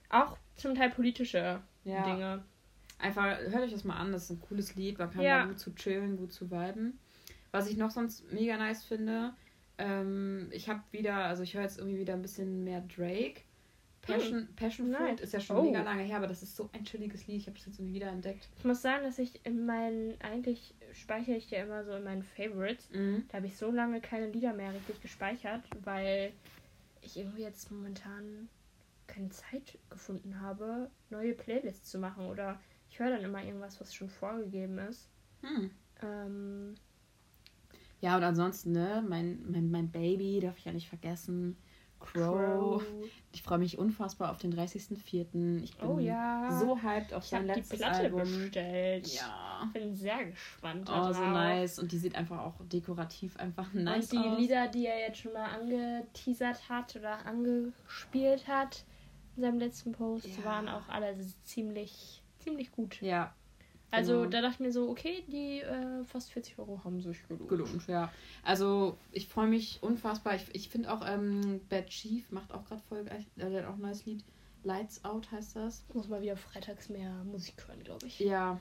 auch 0.09 0.37
zum 0.57 0.75
Teil 0.75 0.91
politische 0.91 1.61
Ja. 1.85 2.05
Dinge. 2.05 2.45
Einfach, 2.99 3.25
hört 3.39 3.63
euch 3.65 3.73
das 3.73 3.85
mal 3.85 3.97
an, 3.97 4.13
das 4.13 4.25
ist 4.25 4.31
ein 4.31 4.41
cooles 4.41 4.75
Lied, 4.77 4.99
man 4.99 5.11
kann 5.11 5.23
Ja. 5.23 5.41
da 5.41 5.47
gut 5.47 5.59
zu 5.59 5.75
chillen, 5.75 6.17
gut 6.17 6.33
zu 6.33 6.51
viben. 6.51 6.99
Was 7.51 7.69
ich 7.69 7.77
noch 7.77 7.91
sonst 7.91 8.31
mega 8.33 8.57
nice 8.57 8.85
finde, 8.85 9.35
ähm, 9.79 10.49
ich 10.53 10.69
habe 10.69 10.81
wieder, 10.93 11.17
also 11.17 11.43
ich 11.43 11.55
höre 11.55 11.63
jetzt 11.63 11.79
irgendwie 11.79 11.99
wieder 11.99 12.15
ein 12.15 12.23
bisschen 12.23 12.63
mehr 12.65 12.81
Drake. 12.83 13.43
Passion, 14.03 14.49
Passion 14.57 14.93
Fruit 14.93 15.11
Nice. 15.13 15.21
ist 15.21 15.33
ja 15.33 15.41
schon 15.41 15.57
Oh. 15.57 15.63
mega 15.63 15.83
lange 15.83 16.03
her, 16.03 16.17
aber 16.17 16.27
das 16.27 16.43
ist 16.43 16.57
so 16.57 16.69
ein 16.73 16.85
chilliges 16.85 17.27
Lied, 17.29 17.37
ich 17.41 17.47
habe 17.47 17.57
es 17.57 17.65
jetzt 17.67 17.79
irgendwie 17.79 17.95
wieder 17.95 18.09
entdeckt. 18.09 18.49
Ich 18.59 18.65
muss 18.65 18.83
sagen, 18.83 19.05
dass 19.05 19.19
ich 19.19 19.45
in 19.47 19.65
meinen, 19.65 20.21
eigentlich 20.23 20.75
speichere 20.93 21.37
ich 21.37 21.51
ja 21.51 21.63
immer 21.63 21.85
so 21.85 21.93
in 21.93 22.03
meinen 22.05 22.23
Favorites. 22.25 22.91
Mhm. 22.91 23.25
Da 23.29 23.37
habe 23.39 23.47
ich 23.47 23.57
so 23.57 23.71
lange 23.71 24.01
keine 24.01 24.27
Lieder 24.31 24.53
mehr 24.55 24.75
richtig 24.75 25.01
gespeichert, 25.01 25.63
weil 25.85 26.33
ich 27.01 27.17
irgendwie 27.17 27.43
jetzt 27.43 27.71
momentan 27.71 28.49
keine 29.07 29.29
Zeit 29.31 29.79
gefunden 29.91 30.41
habe, 30.41 30.91
neue 31.11 31.35
Playlists 31.35 31.91
zu 31.91 31.99
machen. 31.99 32.27
Oder 32.27 32.61
ich 32.91 32.99
höre 32.99 33.11
dann 33.11 33.23
immer 33.23 33.43
irgendwas, 33.45 33.81
was 33.81 33.95
schon 33.95 34.09
vorgegeben 34.09 34.79
ist. 34.79 35.09
Hm. 35.43 35.71
Ähm, 36.03 36.75
Ja, 38.01 38.17
und 38.17 38.25
ansonsten, 38.25 38.73
ne, 38.73 39.05
mein, 39.09 39.49
mein, 39.49 39.71
mein 39.71 39.91
Baby 39.93 40.41
darf 40.41 40.59
ich 40.59 40.65
ja 40.65 40.73
nicht 40.73 40.89
vergessen. 40.89 41.57
Crow. 42.05 42.83
Ich 43.33 43.43
freue 43.43 43.59
mich 43.59 43.79
unfassbar 43.79 44.31
auf 44.31 44.39
den 44.39 44.53
30.04. 44.55 45.63
Ich 45.63 45.77
bin 45.77 45.89
Oh 45.89 45.99
ja. 45.99 46.51
so 46.61 46.83
hyped 46.83 47.15
auf 47.15 47.25
ich 47.25 47.31
sein 47.31 47.41
habe 47.43 47.53
die 47.55 47.61
letztes 47.61 47.79
Platte 47.79 47.99
Album. 48.01 48.21
bestellt. 48.21 49.07
Ja. 49.09 49.71
Bin 49.73 49.95
sehr 49.95 50.25
gespannt. 50.27 50.89
Oh, 50.89 50.93
darauf. 50.93 51.17
so 51.17 51.25
nice. 51.25 51.79
Und 51.79 51.93
die 51.93 51.99
sieht 51.99 52.15
einfach 52.17 52.41
auch 52.41 52.55
dekorativ 52.65 53.37
einfach 53.37 53.73
nice 53.73 54.13
Und 54.13 54.23
die 54.25 54.29
aus. 54.29 54.39
Lieder, 54.39 54.69
die 54.69 54.87
er 54.87 54.99
jetzt 55.01 55.19
schon 55.19 55.33
mal 55.33 55.47
angeteasert 55.51 56.69
hat 56.69 56.97
oder 56.97 57.25
angespielt 57.27 58.47
hat 58.49 58.85
in 59.37 59.43
seinem 59.43 59.59
letzten 59.59 59.93
Post, 59.93 60.27
Ja. 60.39 60.45
waren 60.45 60.69
auch 60.69 60.89
alle 60.89 61.17
ziemlich, 61.45 62.23
ziemlich 62.39 62.71
gut. 62.73 63.01
Ja, 63.01 63.33
Also 63.93 64.21
Genau. 64.21 64.31
da 64.31 64.41
dachte 64.41 64.55
ich 64.55 64.61
mir 64.61 64.73
so, 64.73 64.89
okay, 64.89 65.23
die 65.29 65.61
äh, 65.61 66.03
fast 66.05 66.33
40 66.33 66.59
Euro 66.59 66.83
haben 66.83 67.01
sich 67.01 67.19
gelohnt. 67.29 67.49
gelohnt, 67.49 67.87
ja. 67.87 68.11
Also 68.43 68.97
ich 69.13 69.29
freue 69.29 69.47
mich 69.47 69.79
unfassbar. 69.83 70.35
Ich, 70.35 70.47
ich 70.55 70.69
finde 70.71 70.93
auch 70.93 71.07
ähm, 71.07 71.61
Bad 71.69 71.89
Chief 71.89 72.29
macht 72.33 72.53
auch 72.53 72.65
gerade 72.65 72.83
voll 72.89 73.07
äh, 73.07 73.21
Der 73.37 73.63
hat 73.63 73.69
auch 73.69 73.75
ein 73.75 73.83
neues 73.83 74.05
Lied. 74.07 74.25
Lights 74.65 75.05
Out 75.05 75.31
heißt 75.31 75.57
das. 75.57 75.85
Muss 75.93 76.09
mal 76.09 76.23
wieder 76.23 76.37
freitags 76.37 76.89
mehr 76.89 77.13
Musik 77.25 77.55
hören, 77.69 77.85
glaube 77.85 78.07
ich. 78.07 78.19
Ja, 78.19 78.59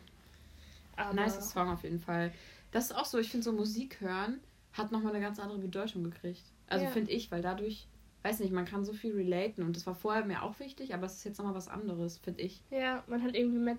Aber 0.97 1.13
nice 1.13 1.49
Song 1.51 1.69
auf 1.69 1.83
jeden 1.83 1.99
Fall. 1.99 2.31
Das 2.71 2.85
ist 2.85 2.95
auch 2.95 3.05
so, 3.05 3.17
ich 3.17 3.29
finde 3.29 3.43
so 3.43 3.51
Musik 3.53 4.01
hören 4.01 4.39
hat 4.73 4.91
nochmal 4.91 5.13
eine 5.13 5.23
ganz 5.23 5.39
andere 5.39 5.59
Bedeutung 5.59 6.03
gekriegt. 6.03 6.43
Also 6.67 6.85
Ja. 6.85 6.91
finde 6.91 7.11
ich, 7.11 7.31
weil 7.31 7.41
dadurch, 7.41 7.87
weiß 8.23 8.39
nicht, 8.39 8.53
man 8.53 8.65
kann 8.65 8.85
so 8.85 8.93
viel 8.93 9.13
relaten 9.13 9.63
und 9.63 9.75
das 9.75 9.85
war 9.85 9.95
vorher 9.95 10.23
mir 10.25 10.43
auch 10.43 10.59
wichtig, 10.59 10.93
aber 10.93 11.05
es 11.05 11.15
ist 11.17 11.23
jetzt 11.25 11.37
nochmal 11.39 11.55
was 11.55 11.67
anderes, 11.67 12.17
finde 12.17 12.41
ich. 12.41 12.61
Ja, 12.69 13.03
man 13.07 13.21
hat 13.21 13.35
irgendwie 13.35 13.59
mehr 13.59 13.77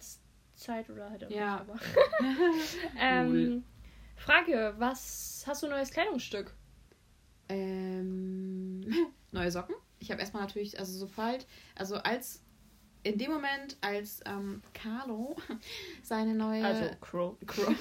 Zeit 0.55 0.91
oder 0.91 1.11
halt 1.11 1.25
auch 1.25 1.31
Ja. 1.31 1.61
nicht. 1.61 1.71
Aber 1.71 1.81
ähm, 3.01 3.65
Frage, 4.17 4.75
was 4.79 5.45
hast 5.47 5.63
du 5.63 5.69
neues 5.69 5.91
Kleidungsstück? 5.91 6.55
Ähm, 7.49 8.81
neue 9.33 9.51
Socken. 9.51 9.75
Ich 9.99 10.11
habe 10.11 10.21
erstmal 10.21 10.43
natürlich, 10.43 10.79
also 10.79 10.93
sobald, 10.99 11.47
also 11.77 11.97
als 11.97 12.43
in 13.05 13.19
dem 13.19 13.33
Moment, 13.33 13.77
als 13.81 14.21
ähm, 14.27 14.63
Carlo 14.75 15.37
seine 16.03 16.35
neue 16.35 16.65
Also 16.65 16.97
Crow. 17.01 17.37
Crow, 17.47 17.75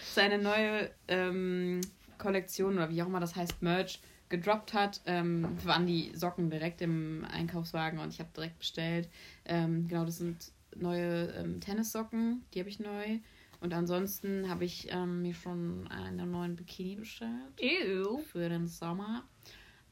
seine 0.00 0.38
neue 0.38 0.90
ähm, 1.08 1.80
Kollektion 2.18 2.74
oder 2.74 2.90
wie 2.90 3.02
auch 3.02 3.06
immer 3.06 3.20
das 3.20 3.36
heißt, 3.36 3.62
Merch 3.62 4.00
gedroppt 4.28 4.72
hat, 4.74 5.00
ähm, 5.06 5.56
waren 5.64 5.86
die 5.86 6.12
Socken 6.14 6.50
direkt 6.50 6.80
im 6.80 7.26
Einkaufswagen 7.30 7.98
und 7.98 8.10
ich 8.10 8.20
habe 8.20 8.30
direkt 8.34 8.58
bestellt. 8.58 9.08
Ähm, 9.44 9.88
genau, 9.88 10.04
das 10.04 10.18
sind 10.18 10.52
neue 10.76 11.32
ähm, 11.32 11.60
Tennissocken, 11.60 12.44
die 12.52 12.60
habe 12.60 12.68
ich 12.68 12.80
neu. 12.80 13.18
Und 13.60 13.72
ansonsten 13.74 14.48
habe 14.48 14.64
ich 14.64 14.88
ähm, 14.90 15.22
mir 15.22 15.34
schon 15.34 15.86
einen 15.88 16.30
neuen 16.30 16.56
Bikini 16.56 16.96
bestellt 16.96 17.60
Ew. 17.60 18.18
für 18.18 18.48
den 18.48 18.66
Sommer. 18.66 19.24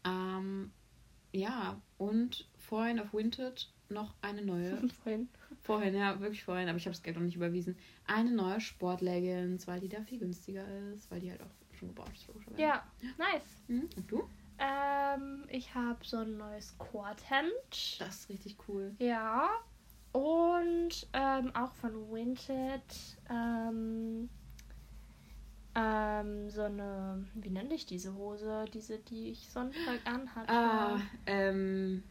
Ähm, 0.05 0.73
ja, 1.33 1.81
und 1.97 2.49
vorhin 2.59 2.99
auf 2.99 3.15
Vinted 3.15 3.71
noch 3.89 4.15
eine 4.23 4.43
neue. 4.43 4.77
Vorhin. 5.05 5.29
vorhin, 5.63 5.95
ja, 5.95 6.21
wirklich 6.21 6.45
vorhin, 6.45 6.69
aber 6.69 6.79
ich 6.79 6.87
habe 6.87 6.95
das 6.95 7.03
Geld 7.03 7.17
noch 7.17 7.23
nicht 7.23 7.37
überwiesen. 7.37 7.77
Eine 8.07 8.31
neue 8.31 8.61
Sportleggings, 8.61 9.67
weil 9.67 9.81
die 9.81 9.89
da 9.89 10.03
viel 10.03 10.19
günstiger 10.19 10.65
ist, 10.93 11.11
weil 11.11 11.21
die 11.21 11.31
halt 11.31 11.43
auch 11.43 11.77
schon 11.77 11.89
gebaut 11.89 12.11
ist. 12.13 12.29
Ja, 12.57 12.85
nice. 13.19 13.63
Mhm. 13.69 13.89
Und 13.97 14.11
du? 14.11 14.29
Ähm, 14.59 15.45
ich 15.49 15.75
habe 15.75 15.99
so 16.05 16.19
ein 16.19 16.37
neues 16.37 16.77
Quad-Hemd. 16.79 18.01
Das 18.01 18.21
ist 18.21 18.29
richtig 18.29 18.57
cool. 18.69 18.95
Ja. 18.99 19.49
Und 20.12 21.07
ähm, 21.12 21.55
auch 21.55 21.73
von 21.75 22.11
Vinted. 22.12 22.83
Ähm, 23.29 24.29
ähm, 25.75 26.49
so 26.50 26.62
eine, 26.62 27.25
wie 27.35 27.50
nenne 27.50 27.75
ich 27.75 27.87
diese 27.87 28.14
Hose? 28.17 28.64
Diese, 28.75 28.99
die 28.99 29.31
ich 29.31 29.49
Sonntag 29.49 30.00
anhatte. 30.05 30.52
Ah, 30.52 31.00
ähm, 31.26 32.02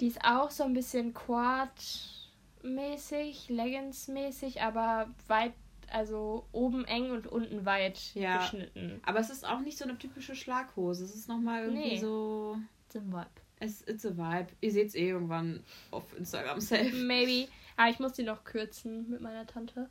Die 0.00 0.06
ist 0.06 0.24
auch 0.24 0.50
so 0.50 0.64
ein 0.64 0.72
bisschen 0.72 1.12
Quad-mäßig, 1.12 3.50
Leggings-mäßig, 3.50 4.62
aber 4.62 5.10
weit, 5.28 5.52
also 5.92 6.46
oben 6.52 6.86
eng 6.86 7.10
und 7.10 7.26
unten 7.26 7.66
weit 7.66 8.14
Ja. 8.14 8.38
geschnitten. 8.38 8.98
aber 9.04 9.18
es 9.20 9.28
ist 9.30 9.46
auch 9.46 9.60
nicht 9.60 9.76
so 9.76 9.84
eine 9.84 9.98
typische 9.98 10.34
Schlaghose. 10.34 11.04
Es 11.04 11.14
ist 11.14 11.28
nochmal 11.28 11.64
irgendwie 11.64 11.96
Nee. 11.96 12.00
so. 12.00 12.56
Zum 12.88 13.12
Vibe. 13.12 13.26
Es 13.58 13.82
it's 13.88 14.04
a 14.04 14.16
vibe. 14.16 14.48
Ihr 14.60 14.72
seht 14.72 14.88
es 14.88 14.94
eh 14.94 15.08
irgendwann 15.08 15.64
auf 15.90 16.16
Instagram 16.16 16.60
safe. 16.60 16.92
Maybe. 16.92 17.50
Aber 17.76 17.90
ich 17.90 17.98
muss 17.98 18.12
die 18.12 18.22
noch 18.22 18.44
kürzen 18.44 19.08
mit 19.10 19.20
meiner 19.20 19.46
Tante. 19.46 19.90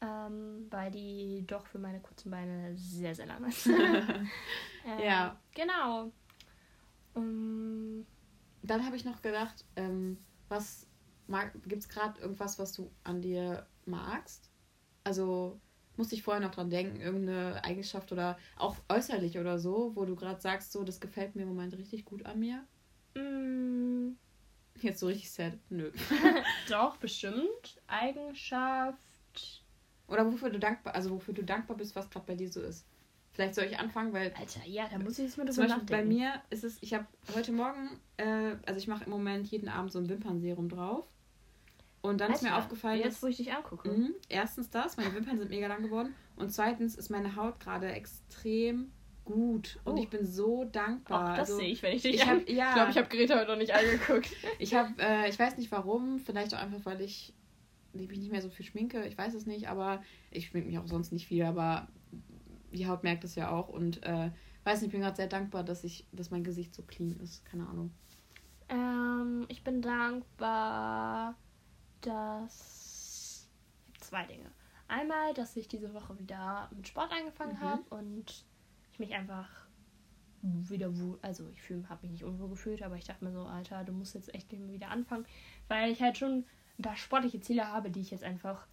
Ähm, 0.00 0.66
weil 0.70 0.90
die 0.90 1.44
doch 1.46 1.66
für 1.66 1.78
meine 1.78 2.00
kurzen 2.00 2.30
Beine 2.30 2.76
sehr, 2.76 3.14
sehr 3.14 3.26
lang 3.26 3.44
ist. 3.44 3.66
ähm, 3.66 4.28
Ja. 5.00 5.40
Genau. 5.54 6.10
Um, 7.14 8.06
Dann 8.62 8.84
habe 8.84 8.96
ich 8.96 9.04
noch 9.04 9.22
gedacht, 9.22 9.64
ähm, 9.76 10.18
was 10.48 10.86
mag, 11.26 11.52
gibt's 11.66 11.88
gerade 11.88 12.20
irgendwas, 12.20 12.58
was 12.58 12.72
du 12.72 12.90
an 13.04 13.20
dir 13.22 13.66
magst? 13.84 14.50
Also 15.04 15.60
musste 15.96 16.14
ich 16.14 16.22
vorher 16.22 16.42
noch 16.42 16.54
dran 16.54 16.70
denken, 16.70 17.00
irgendeine 17.00 17.62
Eigenschaft 17.64 18.12
oder 18.12 18.38
auch 18.56 18.76
äußerlich 18.88 19.38
oder 19.38 19.58
so, 19.58 19.92
wo 19.94 20.04
du 20.04 20.16
gerade 20.16 20.40
sagst, 20.40 20.72
so, 20.72 20.84
das 20.84 21.00
gefällt 21.00 21.36
mir 21.36 21.42
im 21.42 21.48
Moment 21.48 21.76
richtig 21.76 22.04
gut 22.04 22.24
an 22.24 22.38
mir. 22.38 22.64
Mm, 23.14 24.16
Jetzt 24.80 25.00
so 25.00 25.06
richtig 25.06 25.30
sad. 25.30 25.52
Nö. 25.70 25.90
doch, 26.68 26.96
bestimmt. 26.96 27.80
Eigenschaft. 27.86 28.98
Oder 30.08 30.26
wofür 30.30 30.50
du 30.50 30.58
dankbar, 30.58 30.94
also 30.94 31.10
wofür 31.10 31.34
du 31.34 31.44
dankbar 31.44 31.76
bist, 31.76 31.94
was 31.94 32.10
gerade 32.10 32.26
bei 32.26 32.34
dir 32.34 32.50
so 32.50 32.60
ist. 32.60 32.84
Vielleicht 33.32 33.54
soll 33.54 33.64
ich 33.64 33.78
anfangen, 33.78 34.12
weil 34.12 34.32
Alter, 34.34 34.60
ja, 34.66 34.88
da 34.90 34.98
muss 34.98 35.18
ich 35.18 35.24
jetzt 35.24 35.38
mal 35.38 35.46
drüber 35.46 35.62
Beispiel 35.62 35.82
bei 35.84 36.02
nachdenken. 36.02 36.14
mir 36.14 36.42
ist 36.50 36.64
es, 36.64 36.76
ich 36.82 36.92
habe 36.92 37.06
heute 37.34 37.52
Morgen, 37.52 37.98
äh, 38.18 38.56
also 38.66 38.76
ich 38.76 38.88
mache 38.88 39.04
im 39.04 39.10
Moment 39.10 39.46
jeden 39.46 39.68
Abend 39.68 39.90
so 39.92 39.98
ein 40.00 40.08
Wimpernserum 40.08 40.68
drauf. 40.68 41.06
Und 42.02 42.20
dann 42.20 42.32
ist 42.32 42.42
mir 42.42 42.52
Alter, 42.52 42.64
aufgefallen, 42.64 42.98
Jetzt, 42.98 43.14
dass 43.14 43.22
wo 43.22 43.28
ich 43.28 43.36
dich 43.36 43.52
angucke. 43.52 43.88
Mhm. 43.88 44.14
Erstens 44.28 44.68
das, 44.68 44.96
meine 44.96 45.14
Wimpern 45.14 45.38
sind 45.38 45.50
mega 45.50 45.68
lang 45.68 45.82
geworden. 45.82 46.14
Und 46.36 46.52
zweitens 46.52 46.96
ist 46.96 47.08
meine 47.10 47.36
Haut 47.36 47.60
gerade 47.60 47.90
extrem 47.92 48.90
gut. 49.24 49.78
Und 49.84 49.94
Oh. 49.98 50.02
ich 50.02 50.08
bin 50.10 50.24
so 50.26 50.64
dankbar. 50.64 51.22
Auch 51.32 51.36
das 51.36 51.50
Also, 51.50 51.56
sehe 51.58 51.68
ich, 51.68 51.82
wenn 51.82 51.94
ich 51.96 52.02
dich 52.02 52.14
ich 52.16 52.26
hab, 52.26 52.48
ja, 52.48 52.68
Ich 52.68 52.74
glaube, 52.74 52.90
ich 52.90 52.96
habe 52.98 53.08
Greta 53.08 53.36
heute 53.38 53.50
noch 53.50 53.56
nicht 53.58 53.72
angeguckt. 53.74 54.30
ich 54.58 54.74
habe, 54.74 54.90
äh, 54.98 55.28
ich 55.28 55.38
weiß 55.38 55.56
nicht 55.58 55.70
warum, 55.72 56.18
vielleicht 56.18 56.54
auch 56.54 56.58
einfach, 56.58 56.84
weil 56.84 57.00
ich 57.00 57.32
mich 57.92 58.08
nicht 58.10 58.32
mehr 58.32 58.42
so 58.42 58.48
viel 58.50 58.64
schminke. 58.66 59.04
Ich 59.06 59.18
weiß 59.18 59.34
es 59.34 59.46
nicht, 59.46 59.68
aber 59.68 60.02
ich 60.30 60.46
schminke 60.46 60.68
mich 60.68 60.78
auch 60.78 60.86
sonst 60.86 61.12
nicht 61.12 61.26
viel, 61.26 61.44
aber 61.44 61.88
die 62.72 62.86
Haut 62.88 63.02
merkt 63.02 63.22
es 63.24 63.34
ja 63.34 63.50
auch. 63.50 63.68
Und 63.68 64.02
äh, 64.02 64.30
weiß 64.64 64.80
nicht, 64.80 64.88
ich 64.88 64.92
bin 64.92 65.02
gerade 65.02 65.16
sehr 65.16 65.26
dankbar, 65.26 65.62
dass 65.62 65.84
ich, 65.84 66.06
dass 66.12 66.30
mein 66.30 66.42
Gesicht 66.44 66.74
so 66.74 66.82
clean 66.82 67.18
ist. 67.20 67.44
Keine 67.44 67.66
Ahnung. 67.68 67.92
Ähm, 68.70 69.44
ich 69.48 69.62
bin 69.62 69.82
dankbar, 69.82 71.34
dass. 72.00 73.48
Zwei 74.00 74.24
Dinge. 74.26 74.50
Einmal, 74.88 75.32
dass 75.34 75.56
ich 75.56 75.68
diese 75.68 75.94
Woche 75.94 76.18
wieder 76.18 76.68
mit 76.74 76.88
Sport 76.88 77.12
angefangen 77.12 77.54
Mhm. 77.54 77.60
habe 77.60 77.82
und 77.90 78.44
mich 79.02 79.14
einfach 79.14 79.48
wieder 80.42 80.96
wohl. 80.98 81.18
Also, 81.22 81.48
ich 81.50 81.62
habe 81.88 82.02
mich 82.02 82.12
nicht 82.12 82.24
unwohl 82.24 82.48
gefühlt, 82.48 82.82
aber 82.82 82.96
ich 82.96 83.04
dachte 83.04 83.24
mir 83.24 83.32
so, 83.32 83.42
Alter, 83.42 83.84
du 83.84 83.92
musst 83.92 84.14
jetzt 84.14 84.34
echt 84.34 84.50
wieder 84.50 84.88
anfangen, 84.88 85.26
weil 85.68 85.90
ich 85.92 86.02
halt 86.02 86.18
schon 86.18 86.44
ein 86.78 86.82
paar 86.82 86.96
sportliche 86.96 87.40
Ziele 87.40 87.68
habe, 87.68 87.90
die 87.90 88.00
ich 88.00 88.10
jetzt 88.10 88.24
einfach 88.24 88.66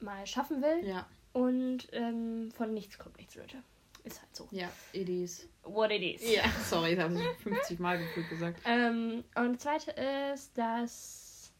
mal 0.00 0.26
schaffen 0.26 0.62
will. 0.62 0.86
Ja, 0.86 1.06
Und 1.32 1.88
ähm, 1.92 2.50
von 2.52 2.72
nichts 2.74 2.98
kommt 2.98 3.16
nichts, 3.16 3.34
Leute. 3.34 3.58
Ist 4.04 4.20
halt 4.22 4.34
so. 4.34 4.48
ja, 4.52 4.70
it 4.92 5.08
is. 5.08 5.48
What 5.64 5.90
it 5.90 6.02
is. 6.02 6.32
Ja, 6.32 6.44
sorry, 6.64 6.94
das 6.94 7.04
habe 7.04 7.14
ich 7.20 7.42
50 7.42 7.78
Mal 7.80 7.98
gefühlt 7.98 8.28
gesagt. 8.28 8.60
Ähm, 8.64 9.24
und 9.34 9.54
das 9.54 9.62
zweite 9.62 9.90
ist, 10.32 10.56
dass 10.56 11.52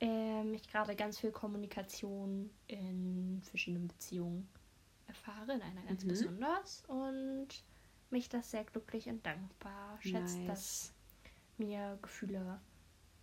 ähm, 0.00 0.52
ich 0.54 0.68
gerade 0.68 0.96
ganz 0.96 1.18
viel 1.20 1.30
Kommunikation 1.30 2.50
in 2.66 3.40
verschiedenen 3.44 3.86
Beziehungen 3.86 4.48
erfahre, 5.12 5.52
in 5.54 5.62
einer 5.62 5.82
ganz 5.82 6.04
Mhm. 6.04 6.08
besonders. 6.08 6.84
Und 6.88 7.48
mich 8.10 8.28
das 8.28 8.50
sehr 8.50 8.64
glücklich 8.64 9.06
und 9.08 9.24
dankbar 9.24 9.98
schätzt, 10.00 10.36
Nice. 10.38 10.46
dass 10.46 10.94
mir 11.58 11.98
Gefühle 12.02 12.60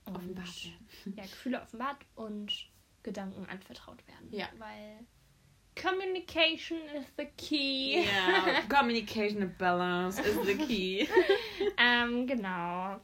und, 0.06 0.16
Offenbart 0.16 0.66
werden. 0.66 0.90
Ja, 1.18 1.24
Gefühle 1.24 1.62
offenbart 1.62 2.06
und 2.16 2.70
Gedanken 3.04 3.46
anvertraut 3.48 4.06
werden. 4.08 4.28
Ja. 4.32 4.48
Weil 4.58 5.06
Communication 5.82 6.78
is 6.96 7.06
the 7.18 7.26
key. 7.38 8.04
Yeah, 8.04 8.62
communication 8.70 9.42
and 9.44 9.58
balance 9.58 10.20
is 10.20 10.36
the 10.46 10.56
key. 10.58 11.08
ähm, 11.78 12.28
genau. 12.28 13.00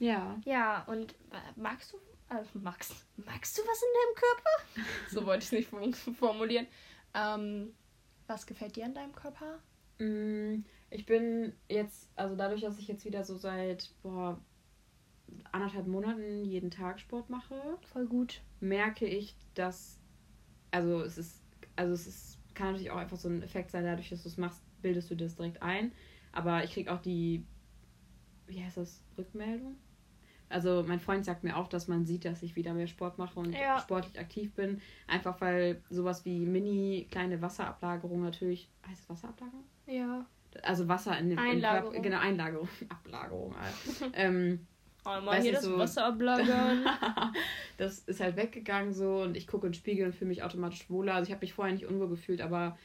Ja. 0.00 0.36
Ja, 0.44 0.82
und 0.88 1.14
magst 1.54 1.92
du, 1.92 1.98
also 2.28 2.58
magst, 2.58 2.92
magst 3.16 3.56
du 3.56 3.62
was 3.62 3.82
in 3.82 3.88
deinem 3.94 4.14
Körper? 4.16 4.90
so 5.10 5.24
wollte 5.26 5.38
ich 5.44 5.44
es 5.46 5.52
nicht 5.52 5.68
form- 5.70 6.14
formulieren. 6.16 6.66
Ähm, 7.14 7.72
was 8.26 8.46
gefällt 8.46 8.76
dir 8.76 8.84
an 8.84 8.94
deinem 8.94 9.14
Körper? 9.14 9.60
Mm, 9.98 10.64
Ich 10.90 11.06
bin 11.06 11.52
jetzt, 11.68 12.08
also 12.16 12.36
dadurch, 12.36 12.60
dass 12.60 12.78
ich 12.78 12.88
jetzt 12.88 13.04
wieder 13.04 13.24
so 13.24 13.36
seit 13.36 13.90
boah, 14.02 14.40
anderthalb 15.52 15.86
Monaten 15.86 16.44
jeden 16.44 16.70
Tag 16.70 17.00
Sport 17.00 17.30
mache, 17.30 17.78
Voll 17.82 18.06
gut. 18.06 18.42
merke 18.60 19.06
ich, 19.06 19.36
dass, 19.54 20.00
also 20.70 21.02
es 21.02 21.18
ist, 21.18 21.42
also 21.76 21.92
es 21.94 22.06
ist, 22.06 22.38
kann 22.54 22.68
natürlich 22.68 22.90
auch 22.90 22.98
einfach 22.98 23.16
so 23.16 23.28
ein 23.28 23.42
Effekt 23.42 23.70
sein, 23.70 23.84
dadurch, 23.84 24.10
dass 24.10 24.22
du 24.22 24.28
es 24.28 24.36
machst, 24.36 24.62
bildest 24.82 25.10
du 25.10 25.16
das 25.16 25.36
direkt 25.36 25.62
ein. 25.62 25.92
Aber 26.32 26.64
ich 26.64 26.72
kriege 26.72 26.92
auch 26.92 27.00
die, 27.00 27.44
wie 28.46 28.62
heißt 28.62 28.76
das, 28.78 29.02
Rückmeldung? 29.18 29.76
Also 30.54 30.84
mein 30.86 31.00
Freund 31.00 31.24
sagt 31.24 31.42
mir 31.44 31.56
auch, 31.56 31.66
dass 31.68 31.88
man 31.88 32.06
sieht, 32.06 32.24
dass 32.24 32.42
ich 32.42 32.54
wieder 32.56 32.72
mehr 32.74 32.86
Sport 32.86 33.18
mache 33.18 33.38
und 33.40 33.52
Ja. 33.52 33.78
sportlich 33.80 34.18
aktiv 34.18 34.52
bin. 34.54 34.80
Einfach 35.08 35.40
weil 35.40 35.82
sowas 35.90 36.24
wie 36.24 36.46
mini 36.46 37.08
kleine 37.10 37.42
Wasserablagerung 37.42 38.22
natürlich. 38.22 38.68
Heißt 38.88 39.02
es 39.02 39.08
Wasserablagerung? 39.10 39.64
Ja. 39.86 40.24
Also 40.62 40.86
Wasser 40.86 41.18
in 41.18 41.32
im 41.32 41.38
Einlagerung. 41.38 41.90
Körper. 41.92 42.02
Genau, 42.08 42.18
Einlagerung. 42.20 42.68
Ablagerung. 42.88 43.54
Alter. 43.56 44.12
ähm, 44.16 44.66
Einmal 45.04 45.42
hier 45.42 45.52
das 45.54 45.64
so- 45.64 45.76
Wasser 45.76 46.06
ablagern. 46.06 46.84
das 47.76 47.98
ist 48.00 48.20
halt 48.20 48.36
weggegangen 48.36 48.92
so 48.94 49.22
und 49.22 49.36
ich 49.36 49.46
gucke 49.46 49.66
in 49.66 49.72
den 49.72 49.78
Spiegel 49.78 50.06
und 50.06 50.14
fühle 50.14 50.28
mich 50.28 50.42
automatisch 50.44 50.88
wohler. 50.88 51.14
Also 51.16 51.28
ich 51.28 51.32
habe 51.34 51.44
mich 51.44 51.52
vorher 51.52 51.74
nicht 51.74 51.86
unwohl 51.86 52.08
gefühlt, 52.08 52.40
aber 52.40 52.78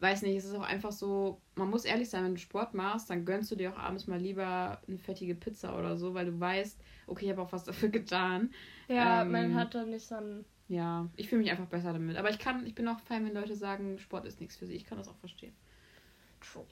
weiß 0.00 0.22
nicht, 0.22 0.36
es 0.36 0.44
ist 0.44 0.54
auch 0.54 0.62
einfach 0.62 0.92
so, 0.92 1.40
man 1.54 1.70
muss 1.70 1.84
ehrlich 1.84 2.10
sein, 2.10 2.24
wenn 2.24 2.34
du 2.34 2.40
Sport 2.40 2.74
machst, 2.74 3.08
dann 3.10 3.24
gönnst 3.24 3.50
du 3.50 3.56
dir 3.56 3.72
auch 3.72 3.78
abends 3.78 4.06
mal 4.06 4.18
lieber 4.20 4.80
eine 4.86 4.98
fettige 4.98 5.34
Pizza 5.34 5.76
oder 5.78 5.96
so, 5.96 6.14
weil 6.14 6.26
du 6.26 6.38
weißt, 6.38 6.78
okay, 7.06 7.24
ich 7.26 7.30
habe 7.30 7.42
auch 7.42 7.52
was 7.52 7.64
dafür 7.64 7.88
getan. 7.90 8.50
ja, 8.88 9.22
Ähm, 9.22 9.30
man 9.32 9.54
hat 9.54 9.74
dann 9.74 9.90
nicht 9.90 10.06
so 10.06 10.16
ein. 10.16 10.44
Ja, 10.68 11.08
ich 11.16 11.28
fühle 11.28 11.42
mich 11.42 11.50
einfach 11.50 11.66
besser 11.66 11.92
damit. 11.92 12.16
Aber 12.16 12.28
ich 12.30 12.38
kann, 12.38 12.66
ich 12.66 12.74
bin 12.74 12.88
auch 12.88 12.98
fein, 13.00 13.24
wenn 13.24 13.34
Leute 13.34 13.54
sagen, 13.54 13.98
Sport 13.98 14.26
ist 14.26 14.40
nichts 14.40 14.56
für 14.56 14.66
sie. 14.66 14.74
Ich 14.74 14.84
kann 14.84 14.98
das 14.98 15.08
auch 15.08 15.16
verstehen. 15.16 15.54
True. 16.40 16.66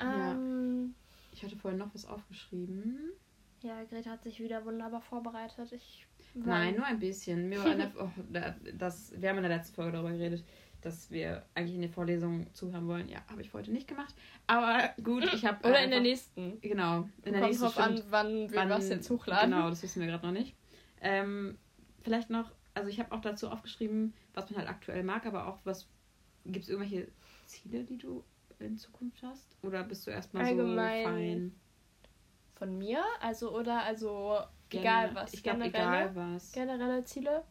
Ja. 0.00 0.32
Ähm, 0.32 0.94
Ich 1.32 1.42
hatte 1.44 1.56
vorhin 1.56 1.78
noch 1.78 1.94
was 1.94 2.04
aufgeschrieben. 2.04 3.12
ja, 3.62 3.84
Greta 3.84 4.10
hat 4.10 4.22
sich 4.24 4.40
wieder 4.40 4.64
wunderbar 4.64 5.00
vorbereitet. 5.00 5.72
Ich 5.72 6.06
Nein, 6.34 6.76
nur 6.76 6.84
ein 6.84 6.98
bisschen. 6.98 7.48
Mir 7.48 7.62
war 7.62 7.72
in 7.72 7.78
der, 7.78 7.92
oh, 7.98 8.10
da- 8.30 8.56
das, 8.76 9.12
wir 9.20 9.28
haben 9.28 9.36
in 9.38 9.44
der 9.44 9.56
letzten 9.56 9.74
Folge 9.74 9.92
darüber 9.92 10.10
geredet, 10.12 10.44
dass 10.82 11.10
wir 11.10 11.44
eigentlich 11.54 11.74
in 11.76 11.80
der 11.82 11.90
Vorlesung 11.90 12.52
zuhören 12.54 12.86
wollen. 12.86 13.08
Ja, 13.08 13.18
habe 13.30 13.40
ich 13.40 13.52
heute 13.54 13.70
nicht 13.72 13.88
gemacht. 13.88 14.14
Aber 14.46 14.90
gut, 15.02 15.24
ich 15.32 15.44
habe. 15.46 15.58
Oder 15.66 15.80
äh, 15.80 15.84
in 15.84 15.90
der 15.90 15.98
einfach- 16.00 16.10
nächsten. 16.10 16.60
Genau, 16.60 17.08
in 17.24 17.32
der 17.32 17.32
Kommt 17.34 17.44
nächsten 17.46 17.64
drauf 17.64 17.78
an, 17.78 18.02
wann 18.10 18.50
wir 18.50 18.58
Wann- 18.58 18.68
was 18.70 18.88
jetzt 18.88 19.08
hochladen. 19.10 19.50
Genau, 19.50 19.70
das 19.70 19.82
wissen 19.82 20.00
wir 20.00 20.08
gerade 20.08 20.26
noch 20.26 20.32
nicht. 20.32 20.54
Ähm, 21.00 21.56
vielleicht 22.02 22.30
noch, 22.30 22.50
also 22.74 22.88
ich 22.88 22.98
habe 23.00 23.12
auch 23.12 23.20
dazu 23.20 23.48
aufgeschrieben, 23.50 24.12
was 24.34 24.50
man 24.50 24.58
halt 24.58 24.68
aktuell 24.68 25.02
mag, 25.02 25.24
aber 25.26 25.46
auch 25.48 25.58
was. 25.64 25.86
Gibt 26.44 26.64
es 26.64 26.68
irgendwelche 26.68 27.08
Ziele, 27.46 27.84
die 27.84 27.98
du 27.98 28.24
in 28.58 28.76
Zukunft 28.76 29.22
hast? 29.22 29.56
Oder 29.62 29.84
bist 29.84 30.06
du 30.06 30.10
erstmal 30.10 30.44
so 30.44 30.50
Allgemein 30.50 31.04
fein? 31.04 31.60
Von 32.54 32.78
mir? 32.78 33.02
Also, 33.20 33.56
oder, 33.56 33.82
also, 33.84 34.38
Gen- 34.68 34.80
egal 34.80 35.14
was. 35.14 35.32
Ich 35.34 35.42
glaube, 35.42 35.64
egal 35.64 36.14
was. 36.16 36.50
generelle 36.52 37.04
Ziele. 37.04 37.44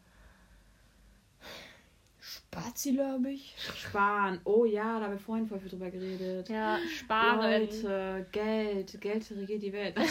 Sparziele 2.34 3.06
habe 3.06 3.30
ich. 3.30 3.54
Sparen. 3.76 4.40
Oh 4.44 4.64
ja, 4.64 4.98
da 4.98 5.04
haben 5.04 5.12
wir 5.12 5.18
vorhin 5.18 5.46
voll 5.46 5.60
viel 5.60 5.70
drüber 5.70 5.90
geredet. 5.90 6.48
Ja, 6.48 6.78
sparen. 6.98 7.38
Leute, 7.40 8.26
Geld. 8.32 9.00
Geld 9.00 9.30
regiert 9.30 9.62
die 9.62 9.72
Welt. 9.72 9.96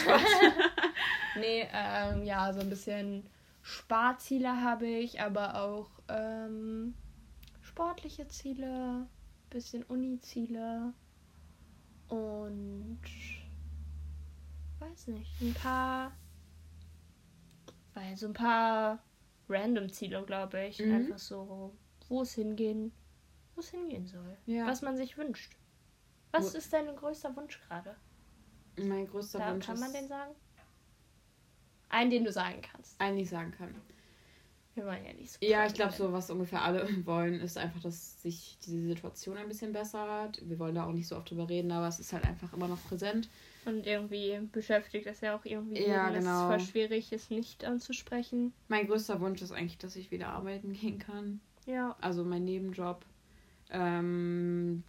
Nee, 1.34 1.66
ähm, 1.72 2.24
ja, 2.24 2.52
so 2.52 2.60
ein 2.60 2.68
bisschen 2.68 3.24
Sparziele 3.62 4.62
habe 4.62 4.86
ich, 4.86 5.20
aber 5.20 5.62
auch 5.62 5.90
ähm, 6.08 6.94
sportliche 7.62 8.28
Ziele, 8.28 9.06
bisschen 9.48 9.82
Uni-Ziele 9.84 10.92
und 12.08 13.00
weiß 14.80 15.06
nicht, 15.08 15.40
ein 15.40 15.54
paar, 15.54 16.12
weil 17.94 18.16
so 18.16 18.26
ein 18.26 18.34
paar 18.34 18.98
random 19.48 19.90
Ziele, 19.90 20.22
glaube 20.24 20.66
ich. 20.66 20.80
Mhm. 20.80 20.94
Einfach 20.94 21.18
so, 21.18 21.74
wo 22.12 22.20
es 22.22 22.34
hingehen, 22.34 22.92
wo 23.54 23.60
es 23.60 23.70
hingehen 23.70 24.06
soll. 24.06 24.36
ja. 24.44 24.66
Was 24.66 24.82
man 24.82 24.96
sich 24.98 25.16
wünscht. 25.16 25.56
Was 26.30 26.52
Wo- 26.52 26.58
ist 26.58 26.70
dein 26.72 26.94
größter 26.94 27.34
Wunsch 27.36 27.58
gerade? 27.66 27.96
mein 28.76 29.06
größter 29.06 29.38
Da, 29.38 29.52
Wunsch 29.52 29.66
kann 29.66 29.80
man 29.80 29.92
den 29.92 30.08
sagen? 30.08 30.34
Einen, 31.88 32.10
den 32.10 32.24
du 32.24 32.32
sagen 32.32 32.60
kannst. 32.62 33.00
eigentlich 33.00 33.28
sagen 33.30 33.50
kann. 33.52 33.74
Wir 34.74 34.86
wollen 34.86 35.04
ja 35.04 35.12
nicht 35.12 35.30
so. 35.32 35.38
Ja, 35.42 35.66
ich 35.66 35.74
glaube, 35.74 35.92
so 35.92 36.10
was 36.12 36.30
ungefähr 36.30 36.62
alle 36.62 36.86
wollen, 37.06 37.34
ist 37.40 37.56
einfach, 37.58 37.80
dass 37.80 38.22
sich 38.22 38.58
diese 38.64 38.80
Situation 38.88 39.36
ein 39.36 39.48
bisschen 39.48 39.72
bessert. 39.72 40.40
Wir 40.48 40.58
wollen 40.58 40.74
da 40.74 40.86
auch 40.86 40.92
nicht 40.92 41.06
so 41.08 41.16
oft 41.16 41.30
drüber 41.30 41.48
reden, 41.48 41.70
aber 41.72 41.88
es 41.88 41.98
ist 42.00 42.12
halt 42.14 42.24
einfach 42.24 42.52
immer 42.54 42.68
noch 42.68 42.82
präsent. 42.88 43.28
Und 43.66 43.86
irgendwie 43.86 44.38
beschäftigt 44.52 45.06
das 45.06 45.20
ja 45.20 45.36
auch 45.36 45.44
irgendwie. 45.44 45.82
Ja, 45.86 46.08
jeden. 46.08 46.20
genau. 46.20 46.50
Es 46.50 46.62
ist 46.62 46.70
voll 46.70 46.72
schwierig, 46.72 47.12
es 47.12 47.28
nicht 47.30 47.64
anzusprechen. 47.64 48.52
Mein 48.68 48.86
größter 48.86 49.20
Wunsch 49.20 49.40
ist 49.42 49.52
eigentlich, 49.52 49.78
dass 49.78 49.96
ich 49.96 50.10
wieder 50.10 50.28
arbeiten 50.28 50.72
gehen 50.72 50.98
kann. 50.98 51.40
Ja. 51.66 51.96
Also 52.00 52.24
mein 52.24 52.44
Nebenjob. 52.44 53.04
Ähm, 53.70 54.82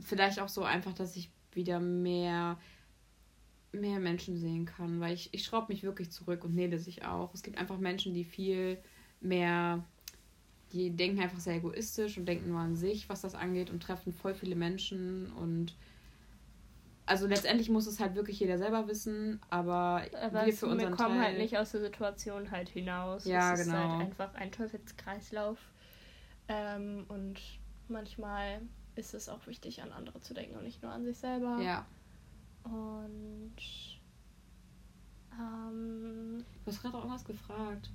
vielleicht 0.00 0.40
auch 0.40 0.48
so 0.48 0.62
einfach, 0.62 0.94
dass 0.94 1.16
ich 1.16 1.30
wieder 1.52 1.80
mehr 1.80 2.58
mehr 3.72 4.00
Menschen 4.00 4.36
sehen 4.36 4.64
kann, 4.66 5.00
weil 5.00 5.14
ich, 5.14 5.32
ich 5.32 5.44
schraube 5.44 5.72
mich 5.72 5.82
wirklich 5.82 6.10
zurück 6.10 6.44
und 6.44 6.54
Nele 6.54 6.78
sich 6.78 7.04
auch. 7.04 7.32
Es 7.34 7.42
gibt 7.42 7.58
einfach 7.58 7.78
Menschen, 7.78 8.14
die 8.14 8.24
viel 8.24 8.78
mehr, 9.20 9.84
die 10.72 10.90
denken 10.90 11.20
einfach 11.20 11.38
sehr 11.38 11.56
egoistisch 11.56 12.18
und 12.18 12.26
denken 12.26 12.48
nur 12.50 12.60
an 12.60 12.76
sich, 12.76 13.08
was 13.08 13.20
das 13.20 13.34
angeht 13.34 13.70
und 13.70 13.82
treffen 13.82 14.12
voll 14.12 14.34
viele 14.34 14.56
Menschen 14.56 15.32
und 15.32 15.76
also 17.10 17.26
letztendlich 17.26 17.68
muss 17.68 17.86
es 17.88 17.98
halt 17.98 18.14
wirklich 18.14 18.38
jeder 18.38 18.56
selber 18.56 18.86
wissen, 18.86 19.40
aber, 19.50 20.02
aber 20.22 20.46
wir 20.46 20.52
für 20.54 20.66
wir 20.66 20.72
unseren 20.72 20.96
kommen 20.96 21.16
Teil, 21.16 21.24
halt 21.30 21.38
nicht 21.38 21.58
aus 21.58 21.72
der 21.72 21.80
Situation 21.80 22.50
halt 22.52 22.68
hinaus. 22.68 23.24
Ja, 23.24 23.52
es 23.52 23.60
ist 23.60 23.66
genau. 23.66 23.78
halt 23.78 24.00
einfach 24.00 24.32
ein 24.34 24.52
Teufelskreislauf. 24.52 25.58
Ähm, 26.46 27.04
und 27.08 27.40
manchmal 27.88 28.62
ist 28.94 29.12
es 29.14 29.28
auch 29.28 29.44
wichtig, 29.48 29.82
an 29.82 29.90
andere 29.90 30.20
zu 30.20 30.34
denken 30.34 30.56
und 30.56 30.62
nicht 30.62 30.82
nur 30.82 30.92
an 30.92 31.04
sich 31.04 31.18
selber. 31.18 31.58
Ja, 31.60 31.84
Und 32.62 33.56
ähm, 35.38 36.44
du 36.64 36.66
hast 36.70 36.82
gerade 36.82 36.94
auch 36.96 37.00
irgendwas 37.00 37.24
gefragt. 37.24 37.90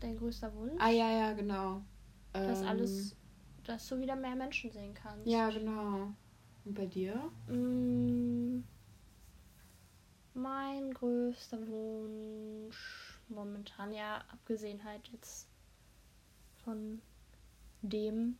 dein 0.00 0.16
größter 0.16 0.54
Wunsch, 0.54 0.80
Ah 0.80 0.90
ja, 0.90 1.10
ja, 1.10 1.32
genau. 1.32 1.82
dass 2.32 2.60
Ähm, 2.62 2.68
alles, 2.68 3.16
dass 3.64 3.88
du 3.88 3.98
wieder 3.98 4.16
mehr 4.16 4.36
Menschen 4.36 4.70
sehen 4.70 4.94
kannst. 4.94 5.26
Ja, 5.26 5.50
genau. 5.50 6.12
Und 6.68 6.74
bei 6.74 6.84
dir? 6.86 7.32
Mm, 7.48 8.60
Mein 10.34 10.92
größter 10.94 11.58
Wunsch 11.66 13.20
momentan, 13.28 13.92
ja, 13.92 14.24
abgesehen 14.30 14.84
halt 14.84 15.08
jetzt 15.08 15.48
von 16.64 17.00
dem, 17.82 18.36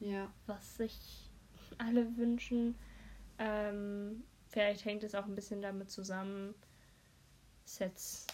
Ja. 0.00 0.32
was 0.46 0.76
sich 0.76 1.30
alle 1.78 2.16
wünschen. 2.16 2.76
Ähm, 3.38 4.22
vielleicht 4.48 4.84
hängt 4.84 5.04
es 5.04 5.14
auch 5.14 5.26
ein 5.26 5.34
bisschen 5.34 5.62
damit 5.62 5.90
zusammen, 5.90 6.54
ist 7.64 7.80
jetzt 7.80 8.32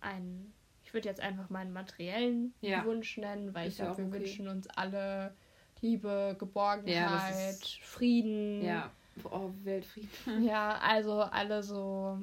ein, 0.00 0.52
ich 0.82 0.92
würde 0.94 1.08
jetzt 1.08 1.20
einfach 1.20 1.50
meinen 1.50 1.72
materiellen 1.72 2.54
Ja. 2.60 2.84
Wunsch 2.84 3.16
nennen, 3.18 3.54
weil 3.54 3.68
Ist 3.68 3.74
ich 3.74 3.78
ja 3.78 3.86
glaube, 3.86 3.98
wir 3.98 4.04
auch 4.04 4.08
okay. 4.08 4.18
wünschen 4.20 4.48
uns 4.48 4.66
alle 4.68 5.36
Liebe, 5.82 6.36
Geborgenheit, 6.38 7.60
Ja, 7.64 7.84
Frieden. 7.84 8.62
Ja. 8.64 8.90
Oh, 9.24 9.50
Weltfrieden. 9.62 10.10
Ja, 10.44 10.78
also 10.78 11.20
alle 11.22 11.62
so, 11.62 12.18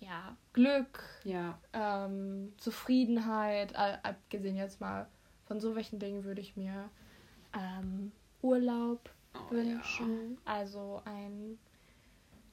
ja, 0.00 0.36
Glück, 0.52 1.00
Ja. 1.24 1.58
ähm, 1.72 2.52
Zufriedenheit, 2.58 3.76
abgesehen 3.76 4.56
jetzt 4.56 4.80
mal 4.80 5.06
von 5.46 5.60
so 5.60 5.76
welchen 5.76 5.98
Dingen 5.98 6.24
würde 6.24 6.40
ich 6.40 6.56
mir 6.56 6.90
ähm, 7.54 8.10
Urlaub 8.42 9.10
Oh, 9.34 9.50
wünschen. 9.50 10.38
Also 10.44 11.02
ein, 11.04 11.58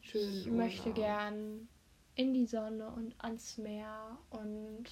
Ja. 0.04 0.10
Schön. 0.10 0.30
ich 0.34 0.48
möchte 0.48 0.92
gern 0.94 1.68
in 2.16 2.34
die 2.34 2.46
Sonne 2.48 2.90
und 2.90 3.14
ans 3.24 3.58
Meer 3.58 4.18
und 4.30 4.86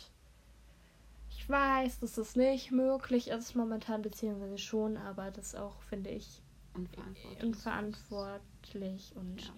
ich 1.49 1.53
weiß, 1.53 1.99
dass 2.01 2.13
das 2.13 2.35
nicht 2.35 2.69
möglich 2.71 3.29
ist 3.29 3.55
momentan, 3.55 4.03
beziehungsweise 4.03 4.59
schon, 4.59 4.97
aber 4.97 5.31
das 5.31 5.55
auch, 5.55 5.81
finde 5.81 6.11
ich, 6.11 6.43
Unverantwortlich. 6.75 7.43
unverantwortlich 7.43 9.15
und 9.15 9.41
Ja. 9.41 9.53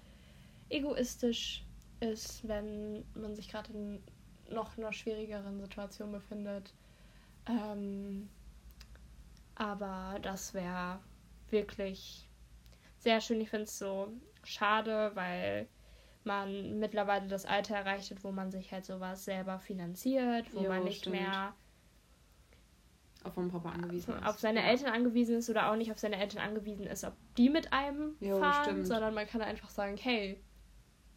egoistisch 0.69 1.65
ist, 1.99 2.47
wenn 2.47 3.03
man 3.13 3.35
sich 3.35 3.49
gerade 3.49 3.73
in 3.73 4.01
noch 4.49 4.77
einer 4.77 4.93
schwierigeren 4.93 5.59
Situation 5.59 6.13
befindet. 6.13 6.73
Ähm, 7.45 8.29
aber 9.55 10.17
das 10.21 10.53
wäre 10.53 10.99
wirklich 11.49 12.29
sehr 12.99 13.19
schön. 13.19 13.41
Ich 13.41 13.49
finde 13.49 13.65
es 13.65 13.77
so 13.77 14.13
schade, 14.43 15.11
weil 15.15 15.67
man 16.23 16.79
mittlerweile 16.79 17.27
das 17.27 17.45
Alter 17.45 17.75
erreicht 17.75 18.11
hat, 18.11 18.23
wo 18.23 18.31
man 18.31 18.49
sich 18.51 18.71
halt 18.71 18.85
sowas 18.85 19.25
selber 19.25 19.59
finanziert, 19.59 20.53
wo 20.55 20.63
Jo, 20.63 20.69
man 20.69 20.83
nicht 20.83 20.99
stimmt. 20.99 21.15
mehr 21.15 21.53
Auf 23.23 23.33
vom 23.35 23.49
Papa 23.49 23.69
angewiesen 23.71 24.15
ist. 24.15 24.25
auf 24.25 24.39
seine. 24.39 24.63
Eltern 24.63 24.91
angewiesen 24.93 25.35
ist 25.37 25.49
oder 25.49 25.71
auch 25.71 25.75
nicht 25.75 25.91
auf 25.91 25.99
seine 25.99 26.17
Eltern 26.17 26.41
angewiesen 26.41 26.87
ist, 26.87 27.03
ob 27.03 27.13
die 27.37 27.49
mit 27.49 27.71
einem 27.71 28.15
Jo, 28.19 28.39
fahren, 28.39 28.63
stimmt. 28.63 28.87
sondern 28.87 29.13
man 29.13 29.27
kann 29.27 29.41
einfach 29.41 29.69
sagen, 29.69 29.95
hey, 29.97 30.41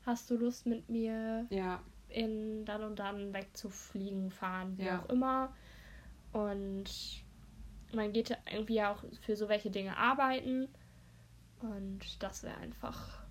hast 0.04 0.30
du 0.30 0.36
Lust 0.36 0.66
mit 0.66 0.88
mir 0.90 1.46
Ja. 1.50 1.82
in 2.08 2.64
dann 2.66 2.82
und 2.84 2.98
dann 2.98 3.32
wegzufliegen, 3.32 4.30
fahren, 4.30 4.76
wie 4.76 4.84
Ja. 4.84 5.00
auch 5.02 5.08
immer. 5.08 5.54
Und 6.32 7.24
man 7.94 8.12
geht 8.12 8.36
irgendwie 8.50 8.82
auch 8.82 9.02
für 9.20 9.34
so 9.36 9.48
welche 9.48 9.70
Dinge 9.70 9.96
arbeiten. 9.96 10.68
Und 11.60 12.22
das 12.22 12.42
wäre 12.42 12.56
einfach, 12.58 13.24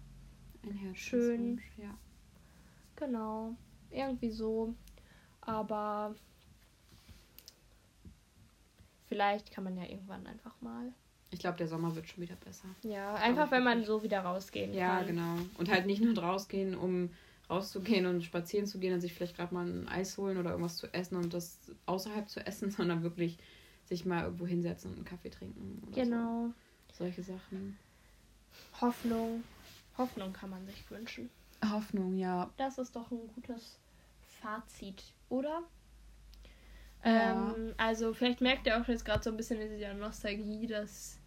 Ein 0.64 0.96
Schön. 0.96 1.62
Ja. 1.78 1.96
genau, 2.96 3.56
irgendwie 3.92 4.32
so. 4.32 4.74
Aber 5.42 6.16
vielleicht 9.14 9.52
kann 9.52 9.64
man 9.64 9.78
ja 9.78 9.84
irgendwann 9.84 10.26
einfach 10.26 10.60
mal. 10.62 10.92
Ich 11.30 11.40
glaube, 11.40 11.58
der 11.58 11.68
Sommer 11.68 11.96
wird 11.96 12.08
schon 12.10 12.24
wieder 12.24 12.36
besser. 12.36 12.68
Ja, 12.84 13.14
einfach 13.16 13.52
wenn 13.52 13.64
man 13.64 13.84
so 13.86 14.02
wieder 14.04 14.22
rausgehen 14.22 14.74
Ja, 14.74 14.98
kann. 14.98 15.08
genau. 15.08 15.36
Und 15.58 15.70
halt 15.70 15.86
nicht 15.86 16.02
nur 16.04 16.18
rausgehen, 16.18 16.76
um 16.76 17.12
rauszugehen 17.50 18.06
und 18.08 18.24
spazieren 18.24 18.66
zu 18.66 18.80
gehen 18.80 18.94
und 18.94 19.02
sich 19.02 19.14
vielleicht 19.14 19.36
gerade 19.36 19.54
mal 19.54 19.66
ein 19.68 19.88
Eis 19.88 20.18
holen 20.18 20.38
oder 20.38 20.52
irgendwas 20.52 20.78
zu 20.78 20.92
essen 20.94 21.18
und 21.18 21.34
das 21.34 21.60
außerhalb 21.86 22.28
zu 22.30 22.46
essen, 22.46 22.72
sondern 22.78 23.04
wirklich 23.04 23.38
sich 23.86 24.06
mal 24.06 24.24
irgendwo 24.24 24.48
hinsetzen 24.48 24.92
und 24.92 24.98
einen 24.98 25.06
Kaffee 25.06 25.30
trinken. 25.30 25.82
Genau. 25.94 26.48
So. 26.90 27.04
Solche 27.06 27.22
Sachen. 27.24 27.78
Hoffnung. 28.82 29.44
Hoffnung 29.98 30.34
kann 30.34 30.50
man 30.50 30.66
sich 30.66 30.90
wünschen. 30.90 31.30
Hoffnung, 31.72 32.16
ja. 32.18 32.50
Das 32.58 32.78
ist 32.78 32.96
doch 32.96 33.12
ein 33.12 33.28
gutes 33.36 33.78
Fazit, 34.42 35.04
oder? 35.30 35.62
Ja. 37.04 37.54
Ähm, 37.56 37.74
also 37.78 38.14
vielleicht 38.14 38.42
merkt 38.42 38.66
ihr 38.68 38.80
auch 38.80 38.88
jetzt 38.88 39.06
gerade 39.06 39.24
so 39.24 39.30
ein 39.30 39.38
bisschen 39.38 39.60
in 39.62 39.72
dieser 39.72 39.94
Nostalgie, 39.94 40.68
dass 40.68 41.20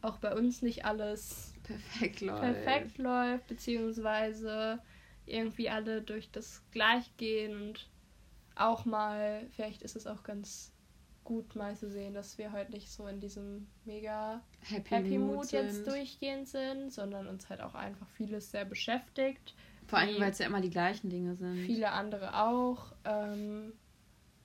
auch 0.00 0.18
bei 0.18 0.34
uns 0.34 0.62
nicht 0.62 0.84
alles 0.84 1.54
Perfekt, 1.64 2.20
Leute. 2.20 2.40
perfekt 2.40 2.98
läuft, 2.98 3.46
beziehungsweise 3.48 4.78
irgendwie 5.26 5.68
alle 5.68 6.02
durch 6.02 6.30
das 6.30 6.62
Gleich 6.70 7.16
gehen 7.16 7.60
und 7.60 7.88
auch 8.54 8.84
mal, 8.84 9.46
vielleicht 9.50 9.82
ist 9.82 9.96
es 9.96 10.06
auch 10.06 10.22
ganz 10.22 10.72
gut 11.24 11.54
mal 11.54 11.76
zu 11.76 11.90
sehen, 11.90 12.14
dass 12.14 12.38
wir 12.38 12.52
heute 12.52 12.72
nicht 12.72 12.90
so 12.90 13.06
in 13.06 13.20
diesem 13.20 13.66
mega 13.84 14.40
Happy, 14.62 14.88
Happy 14.88 15.18
Mood, 15.18 15.36
Mood 15.36 15.52
jetzt 15.52 15.86
durchgehend 15.86 16.48
sind, 16.48 16.90
sondern 16.90 17.26
uns 17.26 17.50
halt 17.50 17.60
auch 17.60 17.74
einfach 17.74 18.08
vieles 18.16 18.50
sehr 18.50 18.64
beschäftigt. 18.64 19.54
Vor 19.86 19.98
allem, 19.98 20.18
weil 20.20 20.30
es 20.30 20.38
ja 20.38 20.46
immer 20.46 20.60
die 20.60 20.70
gleichen 20.70 21.10
Dinge 21.10 21.34
sind. 21.34 21.66
viele 21.66 21.90
andere 21.92 22.42
auch. 22.42 22.92
Ähm, 23.04 23.74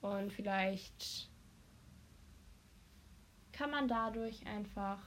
und 0.03 0.31
vielleicht 0.31 1.29
kann 3.51 3.71
man 3.71 3.87
dadurch 3.87 4.45
einfach 4.47 4.99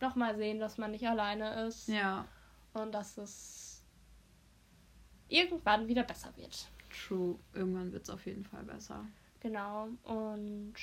nochmal 0.00 0.36
sehen, 0.36 0.58
dass 0.60 0.78
man 0.78 0.90
nicht 0.90 1.06
alleine 1.06 1.66
ist 1.66 1.88
Ja, 1.88 2.26
und 2.72 2.92
dass 2.92 3.16
es 3.18 3.82
irgendwann 5.28 5.88
wieder 5.88 6.02
besser 6.04 6.34
wird. 6.36 6.68
true. 6.90 7.36
Irgendwann 7.52 7.92
wird 7.92 8.04
es 8.04 8.10
auf 8.10 8.24
jeden 8.26 8.44
Fall 8.44 8.62
besser. 8.62 9.04
Genau. 9.40 9.88
Und 10.04 10.74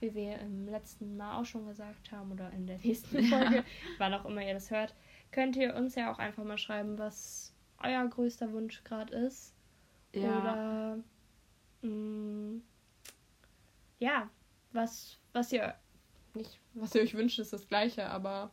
wie 0.00 0.14
wir 0.14 0.38
im 0.38 0.66
letzten 0.68 1.16
Mal 1.16 1.40
auch 1.40 1.44
schon 1.44 1.66
gesagt 1.66 2.12
haben 2.12 2.30
oder 2.32 2.50
in 2.50 2.66
der 2.66 2.78
nächsten 2.84 3.24
Ja. 3.24 3.38
Folge, 3.38 3.64
wann 3.98 4.14
auch 4.14 4.24
immer 4.24 4.42
ihr 4.46 4.54
das 4.54 4.70
hört, 4.70 4.94
könnt 5.30 5.56
ihr 5.56 5.74
uns 5.74 5.94
ja 5.94 6.12
auch 6.12 6.18
einfach 6.18 6.44
mal 6.44 6.58
schreiben, 6.58 6.98
was 6.98 7.54
euer 7.82 8.06
größter 8.06 8.52
Wunsch 8.52 8.84
gerade 8.84 9.14
ist. 9.14 9.54
Ja, 10.14 10.40
Oder 10.40 10.98
mh, 11.82 12.60
ja, 13.98 14.30
was, 14.72 15.18
was 15.32 15.52
ihr 15.52 15.74
nicht, 16.34 16.60
was 16.74 16.94
ihr 16.94 17.02
euch 17.02 17.14
wünscht, 17.14 17.38
ist 17.38 17.52
das 17.52 17.68
gleiche, 17.68 18.08
aber 18.08 18.50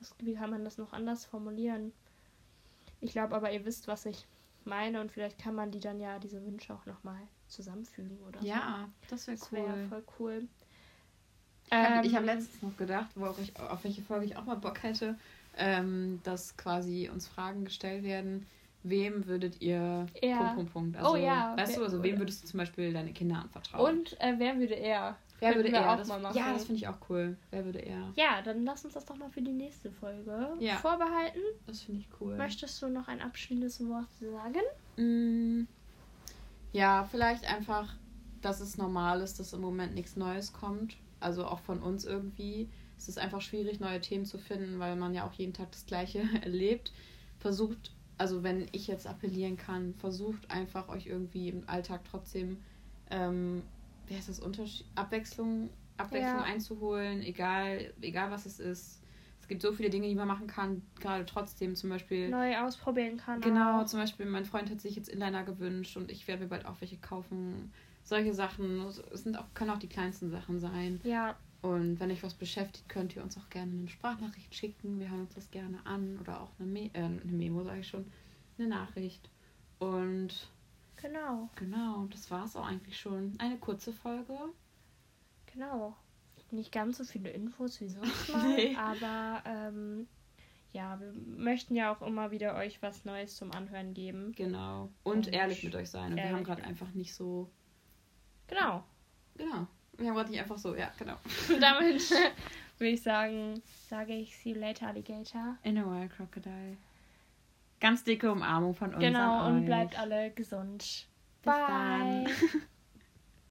was, 0.00 0.14
wie 0.18 0.34
kann 0.34 0.50
man 0.50 0.64
das 0.64 0.78
noch 0.78 0.92
anders 0.92 1.24
formulieren? 1.24 1.92
Ich 3.00 3.12
glaube 3.12 3.36
aber, 3.36 3.52
ihr 3.52 3.64
wisst, 3.64 3.88
was 3.88 4.06
ich 4.06 4.26
meine 4.64 5.00
und 5.00 5.12
vielleicht 5.12 5.38
kann 5.38 5.54
man 5.54 5.70
die 5.70 5.80
dann 5.80 6.00
ja, 6.00 6.18
diese 6.18 6.44
Wünsche 6.44 6.74
auch 6.74 6.86
nochmal 6.86 7.28
zusammenfügen 7.48 8.18
oder 8.26 8.42
ja 8.42 8.88
das 9.08 9.26
wäre 9.26 9.36
so. 9.36 9.46
Das 9.46 9.52
cool. 9.52 9.58
wäre 9.58 9.78
voll 9.88 10.04
cool. 10.18 10.48
Ich 11.64 11.82
habe 11.82 12.08
Ähm, 12.08 12.14
hab 12.14 12.24
letztens 12.24 12.62
noch 12.62 12.76
gedacht, 12.76 13.10
worauf 13.14 13.38
ich, 13.38 13.58
auf 13.58 13.84
welche 13.84 14.02
Folge 14.02 14.26
ich 14.26 14.36
auch 14.36 14.44
mal 14.44 14.56
Bock 14.56 14.82
hätte, 14.82 15.18
ähm, 15.56 16.20
dass 16.24 16.56
quasi 16.56 17.10
uns 17.12 17.28
Fragen 17.28 17.64
gestellt 17.64 18.04
werden, 18.04 18.46
wem 18.82 19.26
würdet 19.26 19.60
ihr 19.60 20.06
Ja. 20.22 20.36
Punkt, 20.38 20.54
Punkt, 20.54 20.72
Punkt. 20.72 20.96
Also, 20.96 21.12
Oh 21.12 21.16
ja, 21.16 21.56
Weißt 21.56 21.76
du, 21.76 21.82
also 21.82 22.02
wem 22.02 22.18
würdest 22.18 22.42
du 22.44 22.48
zum 22.48 22.58
Beispiel 22.58 22.92
deine 22.92 23.12
Kinder 23.12 23.36
anvertrauen? 23.42 23.98
Und 23.98 24.20
äh, 24.20 24.34
wer 24.38 24.58
würde 24.58 24.74
er? 24.74 25.16
wer 25.40 25.54
würde 25.54 25.68
er? 25.70 25.92
auch 25.92 25.96
Das, 25.98 26.08
mal 26.08 26.20
machen. 26.20 26.36
ja, 26.36 26.52
das 26.52 26.64
finde 26.64 26.78
ich 26.80 26.88
auch 26.88 26.98
cool. 27.08 27.36
Wer 27.50 27.64
würde 27.64 27.78
er? 27.80 28.12
Ja, 28.16 28.42
dann 28.42 28.64
lass 28.64 28.84
uns 28.84 28.94
das 28.94 29.04
doch 29.04 29.16
mal 29.16 29.30
für 29.30 29.42
die 29.42 29.52
nächste 29.52 29.90
Folge 29.90 30.52
Ja. 30.58 30.76
vorbehalten. 30.76 31.38
Das 31.66 31.82
finde 31.82 32.00
ich 32.00 32.08
cool. 32.20 32.36
Möchtest 32.36 32.80
du 32.82 32.88
noch 32.88 33.06
ein 33.08 33.20
abschließendes 33.20 33.80
Wort 33.88 34.08
sagen? 34.20 34.62
Mm, 34.96 35.66
Ja, 36.72 37.04
vielleicht 37.10 37.44
einfach, 37.50 37.94
dass 38.42 38.60
es 38.60 38.76
normal 38.76 39.20
ist, 39.20 39.38
dass 39.40 39.52
im 39.52 39.60
Moment 39.60 39.94
nichts 39.94 40.16
Neues 40.16 40.52
kommt. 40.52 40.96
Also 41.20 41.46
auch 41.46 41.60
von 41.60 41.80
uns 41.82 42.04
irgendwie. 42.04 42.68
Es 42.96 43.08
ist 43.08 43.18
einfach 43.18 43.40
schwierig, 43.40 43.78
neue 43.80 44.00
Themen 44.00 44.24
zu 44.24 44.38
finden, 44.38 44.78
weil 44.80 44.96
man 44.96 45.14
ja 45.14 45.24
auch 45.26 45.32
jeden 45.32 45.52
Tag 45.54 45.70
das 45.72 45.86
Gleiche 45.86 46.20
erlebt. 46.42 46.92
Versucht, 47.38 47.92
also 48.18 48.42
wenn 48.42 48.66
ich 48.72 48.86
jetzt 48.86 49.06
appellieren 49.06 49.56
kann, 49.56 49.94
versucht 49.94 50.50
einfach 50.50 50.88
euch 50.88 51.06
irgendwie 51.06 51.48
im 51.48 51.62
Alltag 51.68 52.02
trotzdem, 52.10 52.58
ähm, 53.10 53.62
wie 54.06 54.14
heißt 54.16 54.28
das, 54.28 54.40
Unterschied, 54.40 54.86
Abwechslung, 54.96 55.70
Abwechslung 55.96 56.40
Ja. 56.40 56.46
einzuholen, 56.46 57.22
egal, 57.22 57.92
egal 58.00 58.30
was 58.30 58.46
es 58.46 58.60
ist. 58.60 59.02
Es 59.40 59.48
gibt 59.48 59.62
so 59.62 59.72
viele 59.72 59.88
Dinge, 59.88 60.08
die 60.08 60.14
man 60.14 60.28
machen 60.28 60.46
kann, 60.46 60.82
gerade 61.00 61.24
trotzdem 61.24 61.74
zum 61.74 61.90
Beispiel. 61.90 62.28
Neu 62.28 62.58
ausprobieren 62.58 63.16
kann. 63.16 63.40
Genau, 63.40 63.80
auch. 63.80 63.86
zum 63.86 64.00
Beispiel 64.00 64.26
mein 64.26 64.44
Freund 64.44 64.70
hat 64.70 64.80
sich 64.80 64.94
jetzt 64.96 65.08
Inliner 65.08 65.44
gewünscht 65.44 65.96
und 65.96 66.10
ich 66.10 66.28
werde 66.28 66.42
mir 66.42 66.48
bald 66.48 66.66
auch 66.66 66.80
welche 66.80 66.98
kaufen. 66.98 67.72
Solche 68.02 68.34
Sachen, 68.34 68.80
es 68.80 69.22
sind 69.22 69.38
auch, 69.38 69.46
können 69.54 69.70
auch 69.70 69.78
die 69.78 69.88
kleinsten 69.88 70.30
Sachen 70.30 70.58
sein. 70.58 71.00
Ja. 71.04 71.36
Und 71.60 71.98
wenn 71.98 72.10
euch 72.10 72.22
was 72.22 72.34
beschäftigt, 72.34 72.88
könnt 72.88 73.16
ihr 73.16 73.22
uns 73.22 73.36
auch 73.36 73.48
gerne 73.50 73.72
eine 73.72 73.88
Sprachnachricht 73.88 74.54
schicken. 74.54 75.00
Wir 75.00 75.10
hören 75.10 75.22
uns 75.22 75.34
das 75.34 75.50
gerne 75.50 75.84
an. 75.84 76.18
Oder 76.20 76.40
auch 76.40 76.50
eine, 76.58 76.68
Me 76.68 76.90
äh, 76.94 77.02
eine 77.02 77.20
Memo, 77.24 77.64
sage 77.64 77.80
ich 77.80 77.88
schon. 77.88 78.06
Eine 78.58 78.68
Nachricht. 78.68 79.28
Und 79.78 80.48
Genau. 80.96 81.48
genau, 81.56 82.06
das 82.10 82.30
war 82.30 82.44
es 82.44 82.56
auch 82.56 82.66
eigentlich 82.66 82.98
schon. 82.98 83.34
Eine 83.38 83.56
kurze 83.58 83.92
Folge. 83.92 84.36
Genau. 85.52 85.96
Nicht 86.50 86.72
ganz 86.72 86.98
so 86.98 87.04
viele 87.04 87.30
Infos 87.30 87.80
wie 87.80 87.88
sonst 87.88 88.28
mal, 88.32 88.48
Nee. 88.56 88.76
aber 88.76 89.42
ähm, 89.44 90.08
ja, 90.72 90.98
wir 91.00 91.12
möchten 91.12 91.74
ja 91.74 91.94
auch 91.94 92.02
immer 92.02 92.30
wieder 92.30 92.54
euch 92.56 92.80
was 92.82 93.04
Neues 93.04 93.36
zum 93.36 93.52
Anhören 93.52 93.94
geben. 93.94 94.32
Genau. 94.32 94.90
Und 95.02 95.26
Und 95.26 95.32
ehrlich 95.32 95.62
mit 95.64 95.74
euch 95.74 95.90
sein. 95.90 96.12
Und 96.12 96.16
wir 96.16 96.30
haben 96.30 96.44
gerade 96.44 96.62
einfach 96.64 96.92
nicht 96.94 97.14
so. 97.14 97.50
Genau. 98.46 98.82
Genau. 99.36 99.66
Haben 99.98 100.14
gerade 100.14 100.30
nicht 100.30 100.40
einfach 100.40 100.58
so, 100.58 100.74
ja, 100.76 100.90
genau. 100.98 101.16
Und 101.48 101.60
damit 101.60 102.10
würde 102.78 102.90
ich 102.90 103.02
sagen, 103.02 103.60
sage 103.88 104.14
ich 104.14 104.36
see 104.36 104.52
you 104.52 104.58
later, 104.58 104.88
Alligator. 104.88 105.56
In 105.64 105.78
a 105.78 105.84
Wild 105.84 106.12
Crocodile. 106.12 106.76
Ganz 107.80 108.04
dicke 108.04 108.30
Umarmung 108.30 108.74
von 108.74 108.94
uns. 108.94 109.00
Genau, 109.00 109.40
an 109.40 109.54
und 109.54 109.60
euch. 109.60 109.66
bleibt 109.66 109.98
alle 109.98 110.30
gesund. 110.30 110.78
Bis 110.78 111.06
dann. 111.42 112.28